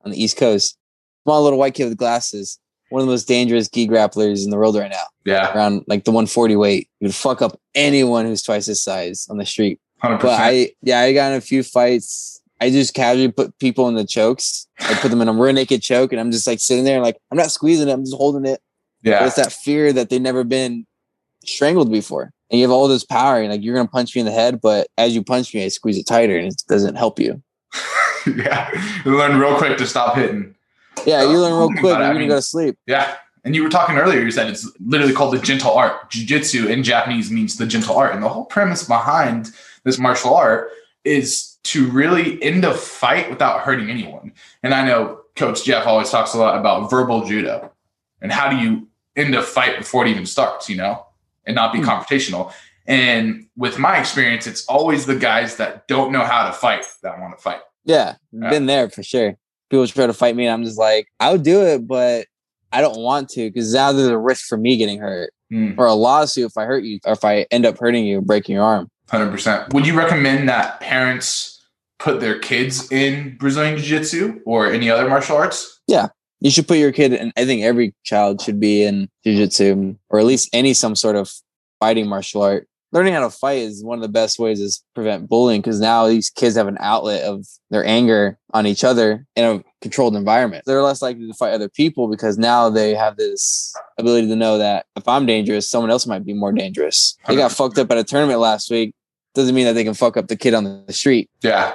on 0.04 0.10
the 0.10 0.20
East 0.20 0.38
Coast, 0.38 0.76
small 1.22 1.44
little 1.44 1.60
white 1.60 1.74
kid 1.74 1.84
with 1.84 1.98
glasses, 1.98 2.58
one 2.90 3.00
of 3.00 3.06
the 3.06 3.12
most 3.12 3.26
dangerous 3.28 3.68
gi 3.68 3.88
grapplers 3.88 4.44
in 4.44 4.50
the 4.50 4.56
world 4.56 4.76
right 4.76 4.90
now, 4.90 5.04
Yeah. 5.24 5.52
around 5.54 5.84
like 5.88 6.04
the 6.04 6.10
140 6.12 6.56
weight. 6.56 6.88
You 7.00 7.06
would 7.08 7.14
fuck 7.14 7.42
up 7.42 7.58
anyone 7.74 8.26
who's 8.26 8.42
twice 8.42 8.66
his 8.66 8.82
size 8.82 9.26
on 9.30 9.38
the 9.38 9.46
street. 9.46 9.80
Hundred 9.98 10.20
But. 10.20 10.38
I, 10.40 10.70
yeah, 10.82 11.00
I 11.00 11.12
got 11.12 11.32
in 11.32 11.38
a 11.38 11.40
few 11.40 11.62
fights. 11.62 12.40
I 12.60 12.70
just 12.70 12.94
casually 12.94 13.30
put 13.32 13.58
people 13.58 13.88
in 13.88 13.94
the 13.94 14.04
chokes. 14.06 14.66
I 14.80 14.94
put 14.94 15.10
them 15.10 15.20
in 15.22 15.28
a 15.28 15.32
rear 15.32 15.52
naked 15.52 15.82
choke, 15.82 16.12
and 16.12 16.20
I'm 16.20 16.30
just 16.30 16.46
like 16.46 16.60
sitting 16.60 16.84
there, 16.84 17.00
like 17.00 17.16
I'm 17.30 17.38
not 17.38 17.50
squeezing 17.50 17.88
it. 17.88 17.92
I'm 17.92 18.04
just 18.04 18.16
holding 18.16 18.44
it. 18.46 18.60
But 19.02 19.10
Yeah. 19.10 19.26
it's 19.26 19.36
that 19.36 19.52
fear 19.52 19.92
that 19.92 20.08
they've 20.10 20.20
never 20.22 20.44
been 20.44 20.86
strangled 21.44 21.90
before, 21.90 22.30
and 22.50 22.58
you 22.60 22.64
have 22.66 22.70
all 22.70 22.86
this 22.88 23.04
power, 23.04 23.40
and 23.40 23.50
like 23.50 23.62
you're 23.62 23.74
gonna 23.74 23.88
punch 23.88 24.14
me 24.14 24.20
in 24.20 24.26
the 24.26 24.32
head, 24.32 24.60
but 24.60 24.86
as 24.96 25.14
you 25.14 25.22
punch 25.24 25.52
me, 25.54 25.64
I 25.64 25.68
squeeze 25.68 25.98
it 25.98 26.06
tighter, 26.06 26.36
and 26.38 26.48
it 26.48 26.62
doesn't 26.68 26.94
help 26.96 27.18
you. 27.18 27.42
yeah. 28.36 28.70
You 29.04 29.16
learn 29.18 29.38
real 29.38 29.56
quick 29.56 29.76
to 29.78 29.86
stop 29.86 30.16
hitting. 30.16 30.54
Yeah, 31.06 31.22
you 31.22 31.38
learn 31.40 31.52
real 31.58 31.68
quick. 31.80 31.82
You're 31.82 31.94
I 32.02 32.12
gonna 32.12 32.26
go 32.28 32.36
to 32.36 32.42
sleep. 32.42 32.78
Yeah. 32.86 33.16
And 33.44 33.54
you 33.54 33.62
were 33.62 33.68
talking 33.68 33.96
earlier, 33.98 34.20
you 34.22 34.30
said 34.30 34.48
it's 34.48 34.66
literally 34.80 35.12
called 35.12 35.34
the 35.34 35.38
gentle 35.38 35.72
art. 35.72 36.08
Jiu-jitsu 36.10 36.66
in 36.66 36.82
Japanese 36.82 37.30
means 37.30 37.56
the 37.58 37.66
gentle 37.66 37.94
art. 37.96 38.14
And 38.14 38.22
the 38.22 38.28
whole 38.28 38.46
premise 38.46 38.84
behind 38.84 39.50
this 39.84 39.98
martial 39.98 40.34
art 40.34 40.70
is 41.04 41.58
to 41.64 41.90
really 41.90 42.42
end 42.42 42.64
a 42.64 42.72
fight 42.72 43.28
without 43.28 43.60
hurting 43.60 43.90
anyone. 43.90 44.32
And 44.62 44.72
I 44.72 44.86
know 44.86 45.20
Coach 45.36 45.64
Jeff 45.64 45.86
always 45.86 46.08
talks 46.10 46.32
a 46.32 46.38
lot 46.38 46.58
about 46.58 46.88
verbal 46.88 47.24
judo 47.26 47.70
and 48.22 48.32
how 48.32 48.48
do 48.48 48.56
you 48.56 48.88
end 49.14 49.34
a 49.34 49.42
fight 49.42 49.76
before 49.78 50.06
it 50.06 50.10
even 50.10 50.24
starts, 50.24 50.70
you 50.70 50.76
know, 50.76 51.04
and 51.46 51.54
not 51.54 51.72
be 51.72 51.80
Hmm. 51.80 51.84
confrontational. 51.90 52.50
And 52.86 53.46
with 53.56 53.78
my 53.78 53.98
experience, 53.98 54.46
it's 54.46 54.64
always 54.66 55.04
the 55.04 55.16
guys 55.16 55.56
that 55.56 55.86
don't 55.86 56.12
know 56.12 56.22
how 56.24 56.46
to 56.46 56.52
fight 56.52 56.86
that 57.02 57.20
want 57.20 57.36
to 57.36 57.42
fight. 57.42 57.60
Yeah, 57.84 58.14
Yeah. 58.32 58.48
been 58.50 58.64
there 58.66 58.88
for 58.88 59.02
sure. 59.02 59.36
People 59.70 59.86
try 59.86 60.06
to 60.06 60.12
fight 60.12 60.36
me, 60.36 60.46
and 60.46 60.52
I'm 60.52 60.64
just 60.64 60.78
like, 60.78 61.08
I'll 61.20 61.38
do 61.38 61.62
it, 61.62 61.86
but 61.86 62.26
I 62.72 62.80
don't 62.80 62.98
want 62.98 63.28
to 63.30 63.48
because 63.50 63.72
now 63.72 63.92
there's 63.92 64.08
a 64.08 64.18
risk 64.18 64.46
for 64.46 64.58
me 64.58 64.76
getting 64.76 64.98
hurt 64.98 65.32
Hmm. 65.50 65.72
or 65.78 65.86
a 65.86 65.92
lawsuit 65.94 66.46
if 66.46 66.56
I 66.56 66.64
hurt 66.64 66.84
you 66.84 66.98
or 67.06 67.12
if 67.12 67.24
I 67.24 67.46
end 67.50 67.66
up 67.66 67.78
hurting 67.78 68.04
you, 68.06 68.20
breaking 68.20 68.54
your 68.56 68.64
arm. 68.64 68.88
Hundred 69.10 69.30
percent. 69.30 69.72
Would 69.74 69.86
you 69.86 69.96
recommend 69.96 70.48
that 70.48 70.80
parents 70.80 71.62
put 71.98 72.20
their 72.20 72.38
kids 72.38 72.90
in 72.90 73.36
Brazilian 73.36 73.76
Jiu 73.76 73.98
Jitsu 73.98 74.40
or 74.46 74.72
any 74.72 74.90
other 74.90 75.08
martial 75.08 75.36
arts? 75.36 75.80
Yeah. 75.86 76.08
You 76.40 76.50
should 76.50 76.66
put 76.66 76.78
your 76.78 76.90
kid 76.92 77.12
in. 77.12 77.32
I 77.36 77.44
think 77.44 77.62
every 77.62 77.94
child 78.04 78.40
should 78.40 78.58
be 78.58 78.82
in 78.82 79.08
Jiu 79.22 79.36
Jitsu 79.36 79.94
or 80.08 80.18
at 80.18 80.24
least 80.24 80.48
any 80.52 80.74
some 80.74 80.96
sort 80.96 81.16
of 81.16 81.30
fighting 81.78 82.08
martial 82.08 82.42
art. 82.42 82.66
Learning 82.94 83.12
how 83.12 83.22
to 83.22 83.30
fight 83.30 83.58
is 83.58 83.82
one 83.82 83.98
of 83.98 84.02
the 84.02 84.08
best 84.08 84.38
ways 84.38 84.60
to 84.60 84.82
prevent 84.94 85.28
bullying 85.28 85.60
because 85.60 85.80
now 85.80 86.06
these 86.06 86.30
kids 86.30 86.54
have 86.54 86.68
an 86.68 86.76
outlet 86.78 87.24
of 87.24 87.44
their 87.70 87.84
anger 87.84 88.38
on 88.52 88.68
each 88.68 88.84
other 88.84 89.26
in 89.34 89.44
a 89.44 89.64
controlled 89.82 90.14
environment. 90.14 90.62
They're 90.64 90.80
less 90.80 91.02
likely 91.02 91.26
to 91.26 91.34
fight 91.34 91.54
other 91.54 91.68
people 91.68 92.06
because 92.06 92.38
now 92.38 92.70
they 92.70 92.94
have 92.94 93.16
this 93.16 93.74
ability 93.98 94.28
to 94.28 94.36
know 94.36 94.58
that 94.58 94.86
if 94.94 95.08
I'm 95.08 95.26
dangerous, 95.26 95.68
someone 95.68 95.90
else 95.90 96.06
might 96.06 96.24
be 96.24 96.34
more 96.34 96.52
dangerous. 96.52 97.18
They 97.26 97.34
got 97.34 97.50
fucked 97.50 97.78
up 97.78 97.90
at 97.90 97.98
a 97.98 98.04
tournament 98.04 98.38
last 98.38 98.70
week. 98.70 98.94
Doesn't 99.34 99.56
mean 99.56 99.64
that 99.64 99.72
they 99.72 99.82
can 99.82 99.94
fuck 99.94 100.16
up 100.16 100.28
the 100.28 100.36
kid 100.36 100.54
on 100.54 100.84
the 100.86 100.92
street. 100.92 101.28
Yeah, 101.42 101.72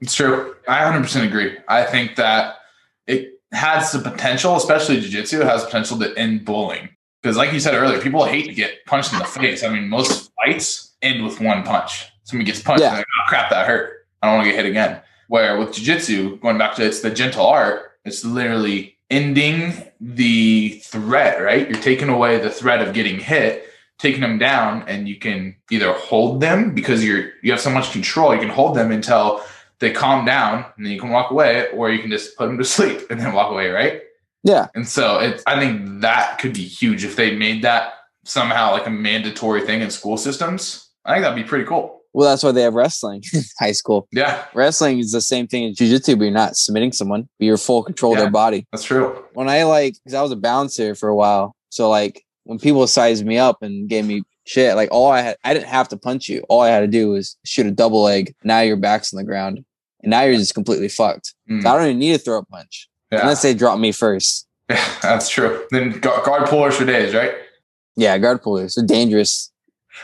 it's 0.00 0.14
true. 0.14 0.56
I 0.66 0.78
100% 0.78 1.26
agree. 1.26 1.58
I 1.68 1.84
think 1.84 2.16
that 2.16 2.56
it 3.06 3.38
has 3.52 3.92
the 3.92 3.98
potential, 3.98 4.56
especially 4.56 4.98
Jiu 5.00 5.10
Jitsu, 5.10 5.40
has 5.40 5.62
potential 5.62 5.98
to 5.98 6.16
end 6.16 6.46
bullying. 6.46 6.88
Because, 7.24 7.38
like 7.38 7.54
you 7.54 7.58
said 7.60 7.72
earlier, 7.72 8.02
people 8.02 8.22
hate 8.26 8.44
to 8.44 8.52
get 8.52 8.84
punched 8.84 9.14
in 9.14 9.18
the 9.18 9.24
face. 9.24 9.64
I 9.64 9.70
mean, 9.70 9.88
most 9.88 10.30
fights 10.44 10.92
end 11.00 11.24
with 11.24 11.40
one 11.40 11.62
punch. 11.62 12.04
Somebody 12.24 12.44
gets 12.44 12.60
punched, 12.60 12.82
Yeah. 12.82 12.88
and 12.88 12.98
like, 12.98 13.06
oh, 13.06 13.28
crap, 13.28 13.48
that 13.48 13.66
hurt. 13.66 14.06
I 14.20 14.26
don't 14.26 14.36
want 14.36 14.44
to 14.44 14.50
get 14.52 14.62
hit 14.62 14.68
again. 14.70 15.00
Where 15.28 15.56
with 15.58 15.72
Jiu 15.72 15.86
Jitsu, 15.86 16.36
going 16.40 16.58
back 16.58 16.74
to 16.74 16.84
it's 16.84 17.00
the 17.00 17.08
gentle 17.08 17.46
art, 17.46 17.92
it's 18.04 18.26
literally 18.26 18.98
ending 19.10 19.72
the 20.02 20.80
threat, 20.84 21.40
right? 21.40 21.66
You're 21.66 21.80
taking 21.80 22.10
away 22.10 22.38
the 22.38 22.50
threat 22.50 22.86
of 22.86 22.92
getting 22.92 23.18
hit, 23.18 23.70
taking 23.98 24.20
them 24.20 24.36
down, 24.36 24.84
and 24.86 25.08
you 25.08 25.16
can 25.16 25.56
either 25.70 25.94
hold 25.94 26.42
them 26.42 26.74
because 26.74 27.02
you're 27.02 27.30
you 27.42 27.52
have 27.52 27.60
so 27.60 27.70
much 27.70 27.90
control, 27.90 28.34
you 28.34 28.40
can 28.40 28.50
hold 28.50 28.76
them 28.76 28.92
until 28.92 29.40
they 29.78 29.92
calm 29.92 30.26
down 30.26 30.66
and 30.76 30.84
then 30.84 30.92
you 30.92 31.00
can 31.00 31.08
walk 31.08 31.30
away, 31.30 31.68
or 31.72 31.90
you 31.90 32.00
can 32.00 32.10
just 32.10 32.36
put 32.36 32.48
them 32.48 32.58
to 32.58 32.64
sleep 32.76 33.00
and 33.08 33.18
then 33.18 33.32
walk 33.32 33.50
away, 33.50 33.70
right? 33.70 34.02
Yeah. 34.44 34.68
And 34.74 34.86
so 34.86 35.18
it's 35.18 35.42
I 35.46 35.58
think 35.58 36.02
that 36.02 36.38
could 36.38 36.52
be 36.52 36.64
huge 36.64 37.04
if 37.04 37.16
they 37.16 37.34
made 37.34 37.62
that 37.62 37.94
somehow 38.24 38.72
like 38.72 38.86
a 38.86 38.90
mandatory 38.90 39.62
thing 39.62 39.80
in 39.80 39.90
school 39.90 40.16
systems. 40.16 40.90
I 41.04 41.14
think 41.14 41.24
that'd 41.24 41.42
be 41.42 41.48
pretty 41.48 41.64
cool. 41.64 42.02
Well, 42.12 42.28
that's 42.28 42.44
why 42.44 42.52
they 42.52 42.62
have 42.62 42.74
wrestling 42.74 43.24
in 43.32 43.42
high 43.58 43.72
school. 43.72 44.06
Yeah, 44.12 44.44
Wrestling 44.54 45.00
is 45.00 45.10
the 45.10 45.20
same 45.20 45.48
thing 45.48 45.64
as 45.64 45.76
jujitsu, 45.76 46.16
but 46.16 46.24
you're 46.24 46.32
not 46.32 46.56
submitting 46.56 46.92
someone, 46.92 47.28
but 47.38 47.44
you're 47.46 47.56
full 47.56 47.82
control 47.82 48.12
of 48.12 48.20
their 48.20 48.30
body. 48.30 48.66
that's 48.70 48.84
true. 48.84 49.24
When 49.32 49.48
I 49.48 49.64
like, 49.64 49.94
because 49.94 50.14
I 50.14 50.22
was 50.22 50.30
a 50.30 50.36
bouncer 50.36 50.94
for 50.94 51.08
a 51.08 51.16
while, 51.16 51.56
so 51.70 51.90
like 51.90 52.22
when 52.44 52.58
people 52.58 52.86
sized 52.86 53.26
me 53.26 53.36
up 53.36 53.62
and 53.62 53.88
gave 53.88 54.04
me 54.06 54.22
shit, 54.46 54.76
like 54.76 54.90
all 54.92 55.10
I 55.10 55.22
had, 55.22 55.36
I 55.42 55.54
didn't 55.54 55.66
have 55.66 55.88
to 55.88 55.96
punch 55.96 56.28
you. 56.28 56.44
All 56.48 56.60
I 56.60 56.68
had 56.68 56.80
to 56.80 56.86
do 56.86 57.10
was 57.10 57.36
shoot 57.44 57.66
a 57.66 57.72
double 57.72 58.02
leg. 58.02 58.32
Now 58.44 58.60
your 58.60 58.76
back's 58.76 59.12
on 59.12 59.16
the 59.16 59.24
ground, 59.24 59.64
and 60.02 60.10
now 60.10 60.22
you're 60.22 60.36
just 60.36 60.54
completely 60.54 60.88
fucked. 60.88 61.34
Mm. 61.50 61.62
So 61.62 61.68
I 61.68 61.76
don't 61.76 61.86
even 61.86 61.98
need 61.98 62.12
to 62.12 62.18
throw 62.18 62.38
a 62.38 62.44
punch 62.44 62.88
Yeah. 63.14 63.20
unless 63.22 63.42
they 63.42 63.54
drop 63.54 63.78
me 63.78 63.92
first. 63.92 64.46
Yeah, 64.70 64.84
that's 65.02 65.28
true. 65.28 65.64
Then 65.70 65.92
gu- 65.92 66.22
guard 66.24 66.48
pullers 66.48 66.76
for 66.76 66.84
days, 66.84 67.14
right? 67.14 67.32
Yeah, 67.96 68.16
guard 68.18 68.42
pullers 68.42 68.76
are 68.78 68.84
dangerous. 68.84 69.50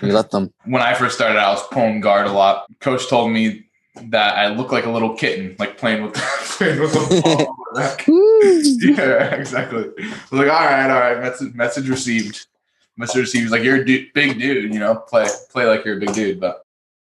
You 0.00 0.12
let 0.12 0.30
them. 0.30 0.52
When 0.64 0.82
I 0.82 0.94
first 0.94 1.16
started, 1.16 1.38
I 1.38 1.50
was 1.52 1.66
pulling 1.68 2.00
guard 2.00 2.26
a 2.26 2.32
lot. 2.32 2.66
Coach 2.80 3.08
told 3.08 3.32
me 3.32 3.66
that 4.10 4.36
I 4.36 4.48
look 4.54 4.70
like 4.70 4.86
a 4.86 4.90
little 4.90 5.14
kitten, 5.16 5.56
like 5.58 5.76
playing 5.78 6.02
with 6.04 6.14
playing 6.14 6.80
with 6.80 6.92
the 6.92 7.20
ball. 7.22 7.56
the 7.74 8.94
yeah, 8.96 9.34
exactly. 9.34 9.84
I 9.98 10.14
was 10.30 10.32
like, 10.32 10.48
all 10.50 10.64
right, 10.64 10.88
all 10.90 11.00
right, 11.00 11.20
message 11.20 11.54
message 11.54 11.88
received. 11.88 12.46
Message 12.96 13.16
received. 13.22 13.42
He's 13.44 13.50
like, 13.52 13.64
you're 13.64 13.80
a 13.82 13.84
du- 13.84 14.06
big 14.14 14.38
dude, 14.38 14.72
you 14.72 14.78
know, 14.78 14.94
play 14.94 15.26
play 15.50 15.64
like 15.66 15.84
you're 15.84 15.96
a 15.96 16.00
big 16.00 16.12
dude. 16.12 16.38
But 16.38 16.64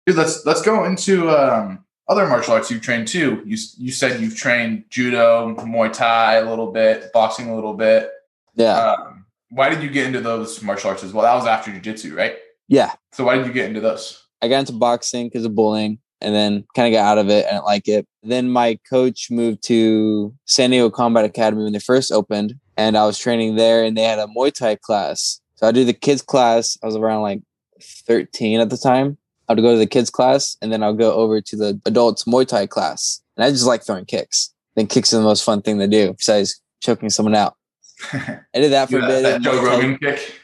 dude, 0.07 0.17
let's 0.17 0.47
let's 0.47 0.63
go 0.63 0.85
into 0.85 1.31
um, 1.31 1.85
other 2.09 2.27
martial 2.27 2.55
arts 2.55 2.71
you've 2.71 2.83
trained 2.83 3.09
too. 3.09 3.43
You 3.45 3.57
you 3.77 3.93
said 3.93 4.21
you've 4.21 4.37
trained 4.37 4.85
judo, 4.91 5.55
Muay 5.57 5.93
Thai 5.93 6.37
a 6.37 6.49
little 6.49 6.73
bit, 6.73 7.13
boxing 7.13 7.51
a 7.51 7.55
little 7.55 7.75
bit. 7.75 8.11
Yeah. 8.55 8.95
Um, 8.95 9.27
why 9.51 9.69
did 9.69 9.83
you 9.83 9.91
get 9.91 10.07
into 10.07 10.21
those 10.21 10.63
martial 10.63 10.91
arts 10.91 11.05
as 11.05 11.13
well? 11.13 11.25
That 11.25 11.35
was 11.35 11.47
after 11.47 11.71
jiu-jitsu, 11.71 12.15
right? 12.15 12.37
yeah. 12.69 12.93
So 13.13 13.25
why 13.25 13.37
did 13.37 13.47
you 13.47 13.53
get 13.53 13.67
into 13.67 13.81
those? 13.81 14.23
I 14.41 14.49
got 14.49 14.61
into 14.61 14.73
boxing 14.73 15.27
because 15.27 15.45
of 15.45 15.55
bullying 15.55 15.99
and 16.21 16.35
then 16.35 16.65
kind 16.75 16.93
of 16.93 16.97
got 16.97 17.07
out 17.07 17.19
of 17.19 17.29
it. 17.29 17.47
I 17.47 17.53
didn't 17.53 17.65
like 17.65 17.89
it. 17.89 18.07
Then 18.23 18.51
my 18.51 18.79
coach 18.89 19.31
moved 19.31 19.63
to 19.65 20.35
San 20.45 20.71
Diego 20.71 20.91
Combat 20.91 21.25
Academy 21.25 21.65
when 21.65 21.73
they 21.73 21.79
first 21.79 22.13
opened, 22.13 22.55
and 22.77 22.97
I 22.97 23.07
was 23.07 23.19
training 23.19 23.57
there, 23.57 23.85
and 23.85 23.97
they 23.97 24.03
had 24.03 24.19
a 24.19 24.27
Muay 24.27 24.53
Thai 24.53 24.77
class. 24.77 25.41
So 25.57 25.67
I 25.67 25.73
do 25.73 25.85
the 25.85 25.93
kids 25.93 26.23
class. 26.23 26.79
I 26.83 26.87
was 26.87 26.97
around 26.97 27.23
like 27.23 27.41
13 27.83 28.61
at 28.61 28.71
the 28.71 28.77
time. 28.77 29.18
I 29.49 29.55
would 29.55 29.63
go 29.63 29.73
to 29.73 29.79
the 29.79 29.87
kids 29.87 30.11
class, 30.11 30.57
and 30.61 30.73
then 30.73 30.83
I'll 30.83 30.95
go 30.95 31.13
over 31.13 31.41
to 31.41 31.57
the 31.57 31.81
adults 31.87 32.25
Muay 32.25 32.47
Thai 32.47 32.67
class. 32.67 33.23
And 33.37 33.45
I 33.45 33.51
just 33.51 33.67
like 33.67 33.85
throwing 33.85 34.05
kicks. 34.05 34.53
I 34.73 34.81
think 34.81 34.91
kicks 34.91 35.13
are 35.13 35.17
the 35.19 35.23
most 35.23 35.45
fun 35.45 35.63
thing 35.63 35.79
to 35.79 35.89
do 35.89 36.13
besides 36.13 36.61
choking 36.81 37.11
someone 37.11 37.35
out. 37.35 37.55
I 38.13 38.41
did 38.55 38.73
that 38.73 38.91
for 38.91 38.99
a 38.99 39.07
bit. 39.07 39.23
that 39.23 39.43
Joe 39.43 39.63
Rogan 39.63 39.99
kick. 39.99 40.35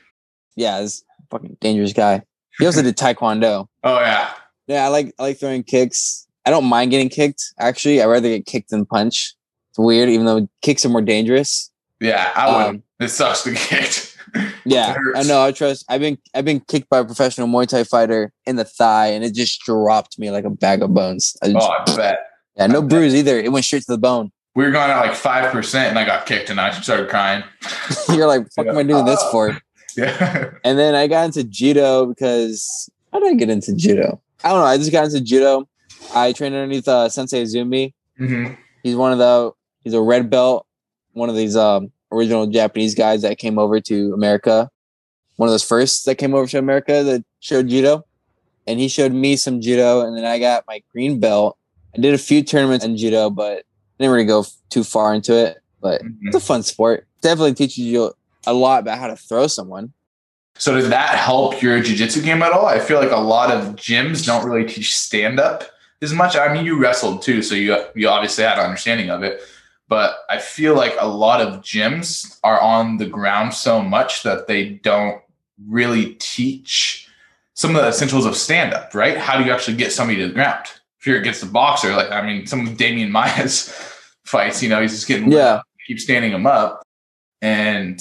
Yeah, 0.56 0.80
this 0.80 1.04
fucking 1.30 1.56
dangerous 1.61 1.92
guy. 1.92 2.23
He 2.58 2.66
also 2.66 2.82
did 2.82 2.96
Taekwondo. 2.96 3.66
Oh 3.82 4.00
yeah. 4.00 4.30
Yeah, 4.66 4.84
I 4.84 4.88
like 4.88 5.14
I 5.18 5.23
like 5.25 5.38
throwing 5.38 5.62
kicks. 5.62 6.26
I 6.46 6.50
don't 6.50 6.64
mind 6.64 6.90
getting 6.90 7.08
kicked. 7.08 7.42
Actually, 7.58 8.02
I'd 8.02 8.06
rather 8.06 8.28
get 8.28 8.46
kicked 8.46 8.70
than 8.70 8.87
punch. 8.87 9.34
It's 9.70 9.78
weird, 9.78 10.08
even 10.08 10.26
though 10.26 10.49
kicks 10.62 10.84
are 10.84 10.88
more 10.88 11.02
dangerous. 11.02 11.70
Yeah, 12.00 12.30
I 12.34 12.56
would. 12.56 12.66
Um, 12.66 12.82
it 13.00 13.08
sucks 13.08 13.42
to 13.42 13.52
get 13.52 13.61
kicked. 13.61 14.13
Yeah, 14.64 14.95
I 15.14 15.23
know. 15.25 15.43
I 15.43 15.53
trust. 15.53 15.85
I've 15.88 16.00
been 16.00 16.19
I've 16.35 16.45
been 16.45 16.61
kicked 16.61 16.88
by 16.88 16.99
a 16.99 17.05
professional 17.05 17.47
Muay 17.49 17.67
Thai 17.69 17.85
fighter 17.85 18.33
in 18.47 18.57
the 18.57 18.64
thigh, 18.64 19.09
and 19.09 19.25
it 19.25 19.35
just 19.35 19.61
dropped 19.61 20.19
me 20.19 20.31
like 20.31 20.45
a 20.45 20.50
bag 20.50 20.83
of 20.83 20.93
bones. 20.95 21.37
I 21.43 21.53
just- 21.53 21.67
Oh, 21.69 21.71
I 21.71 21.97
bet. 21.97 22.19
yeah, 22.57 22.67
no 22.67 22.83
bruise 22.83 23.14
either. 23.14 23.38
It 23.38 23.53
went 23.53 23.64
straight 23.64 23.83
to 23.83 23.93
the 23.93 23.99
bone. 23.99 24.33
We 24.57 24.64
were 24.64 24.71
going 24.71 24.91
at 24.91 25.00
like 25.00 25.14
five 25.14 25.50
percent, 25.53 25.91
and 25.91 25.99
I 25.99 26.05
got 26.05 26.26
kicked, 26.26 26.49
and 26.50 26.61
I 26.61 26.71
started 26.73 27.09
crying. 27.09 27.43
You're 28.09 28.26
like, 28.26 28.47
"Fuck, 28.55 28.67
am 28.67 28.79
I 28.79 28.83
doing 28.85 29.05
this 29.05 29.23
for?" 29.31 29.59
Yeah. 29.97 30.50
And 30.64 30.76
then 30.76 30.97
I 30.97 31.07
got 31.07 31.26
into 31.26 31.45
judo 31.45 32.07
because 32.07 32.91
how 33.12 33.21
did 33.21 33.31
I 33.31 33.35
get 33.35 33.49
into 33.49 33.76
judo? 33.76 34.21
I 34.43 34.49
don't 34.49 34.59
know. 34.59 34.64
I 34.64 34.76
just 34.76 34.91
got 34.91 35.05
into 35.05 35.21
judo. 35.21 35.69
I 36.12 36.33
trained 36.33 36.53
underneath 36.57 36.88
uh, 36.88 37.09
Sensei 37.09 37.45
Azumi. 37.45 37.93
hmm 38.19 38.55
He's 38.83 38.97
one 38.97 39.12
of 39.12 39.19
the 39.19 39.53
he's 39.85 39.95
a 39.95 40.00
red 40.00 40.31
belt, 40.31 40.67
one 41.12 41.29
of 41.31 41.37
these 41.37 41.55
um 41.57 41.93
original 42.14 42.47
Japanese 42.47 42.94
guys 42.94 43.23
that 43.23 43.38
came 43.38 43.59
over 43.59 43.80
to 43.80 44.14
America. 44.14 44.71
One 45.37 45.49
of 45.49 45.52
those 45.52 45.64
first 45.64 46.06
that 46.06 46.16
came 46.16 46.35
over 46.35 46.47
to 46.47 46.59
America 46.59 47.02
that 47.02 47.25
showed 47.40 47.68
judo. 47.68 48.04
And 48.66 48.80
he 48.80 48.88
showed 48.88 49.12
me 49.12 49.37
some 49.37 49.61
judo 49.61 50.06
and 50.06 50.16
then 50.16 50.25
I 50.25 50.38
got 50.38 50.64
my 50.66 50.83
green 50.92 51.21
belt. 51.21 51.59
I 51.94 52.00
did 52.00 52.14
a 52.14 52.18
few 52.18 52.42
tournaments 52.42 52.85
in 52.85 52.97
judo, 52.97 53.30
but 53.30 53.59
I 53.59 53.62
didn't 53.99 54.12
really 54.12 54.25
go 54.25 54.44
too 54.71 54.85
far 54.85 55.14
into 55.14 55.35
it. 55.35 55.59
But 55.80 56.02
mm-hmm. 56.02 56.28
it's 56.28 56.37
a 56.37 56.40
fun 56.40 56.62
sport. 56.62 57.06
Definitely 57.21 57.54
teaches 57.54 57.78
you 57.78 58.12
a 58.47 58.54
lot 58.54 58.80
about 58.80 58.99
how 58.99 59.09
to 59.09 59.16
throw 59.16 59.47
someone. 59.47 59.92
So 60.56 60.80
did 60.80 60.90
that 60.90 61.16
help 61.16 61.61
your 61.61 61.80
jiu-jitsu 61.83 62.23
game 62.23 62.42
at 62.42 62.52
all? 62.52 62.66
I 62.66 62.78
feel 62.78 63.00
like 63.00 63.11
a 63.11 63.16
lot 63.16 63.50
of 63.50 63.75
gyms 63.75 64.25
don't 64.25 64.49
really 64.49 64.66
teach 64.66 64.94
stand-up 64.94 65.64
as 66.00 66.12
much. 66.12 66.37
I 66.37 66.52
mean, 66.52 66.64
you 66.64 66.78
wrestled 66.78 67.23
too, 67.23 67.42
so 67.42 67.54
you 67.54 67.76
you 67.94 68.09
obviously 68.09 68.44
had 68.44 68.59
an 68.59 68.64
understanding 68.64 69.11
of 69.11 69.23
it. 69.23 69.42
But 69.88 70.17
I 70.31 70.38
feel 70.38 70.75
like 70.75 70.95
a 70.99 71.07
lot 71.09 71.41
of 71.41 71.61
gyms 71.61 72.38
are 72.43 72.61
on 72.61 72.97
the 72.97 73.07
ground 73.07 73.53
so 73.55 73.83
much 73.83 74.23
that 74.23 74.47
they 74.47 74.71
don't 74.71 75.21
really 75.69 76.14
teach 76.14 77.09
some 77.53 77.76
of 77.76 77.83
the 77.83 77.88
essentials 77.88 78.26
of 78.26 78.35
stand-up, 78.37 78.95
right? 78.95 79.17
How 79.17 79.38
do 79.38 79.45
you 79.45 79.53
actually 79.53 79.76
get 79.76 79.93
somebody 79.93 80.19
to 80.21 80.29
the 80.29 80.35
ground? 80.35 80.64
If 80.99 81.07
you're 81.07 81.21
against 81.21 81.43
a 81.43 81.47
boxer, 81.47 81.95
like 81.95 82.11
I 82.11 82.26
mean, 82.26 82.47
some 82.47 82.67
of 82.67 82.76
Damian 82.76 83.12
Maia's 83.12 83.69
fights, 84.25 84.62
you 84.62 84.69
know, 84.71 84.81
he's 84.81 84.93
just 84.93 85.07
getting 85.07 85.31
Yeah. 85.31 85.57
up, 85.57 85.67
keep 85.87 86.00
standing 86.00 86.33
him 86.33 86.47
up. 86.47 86.83
And 87.43 88.00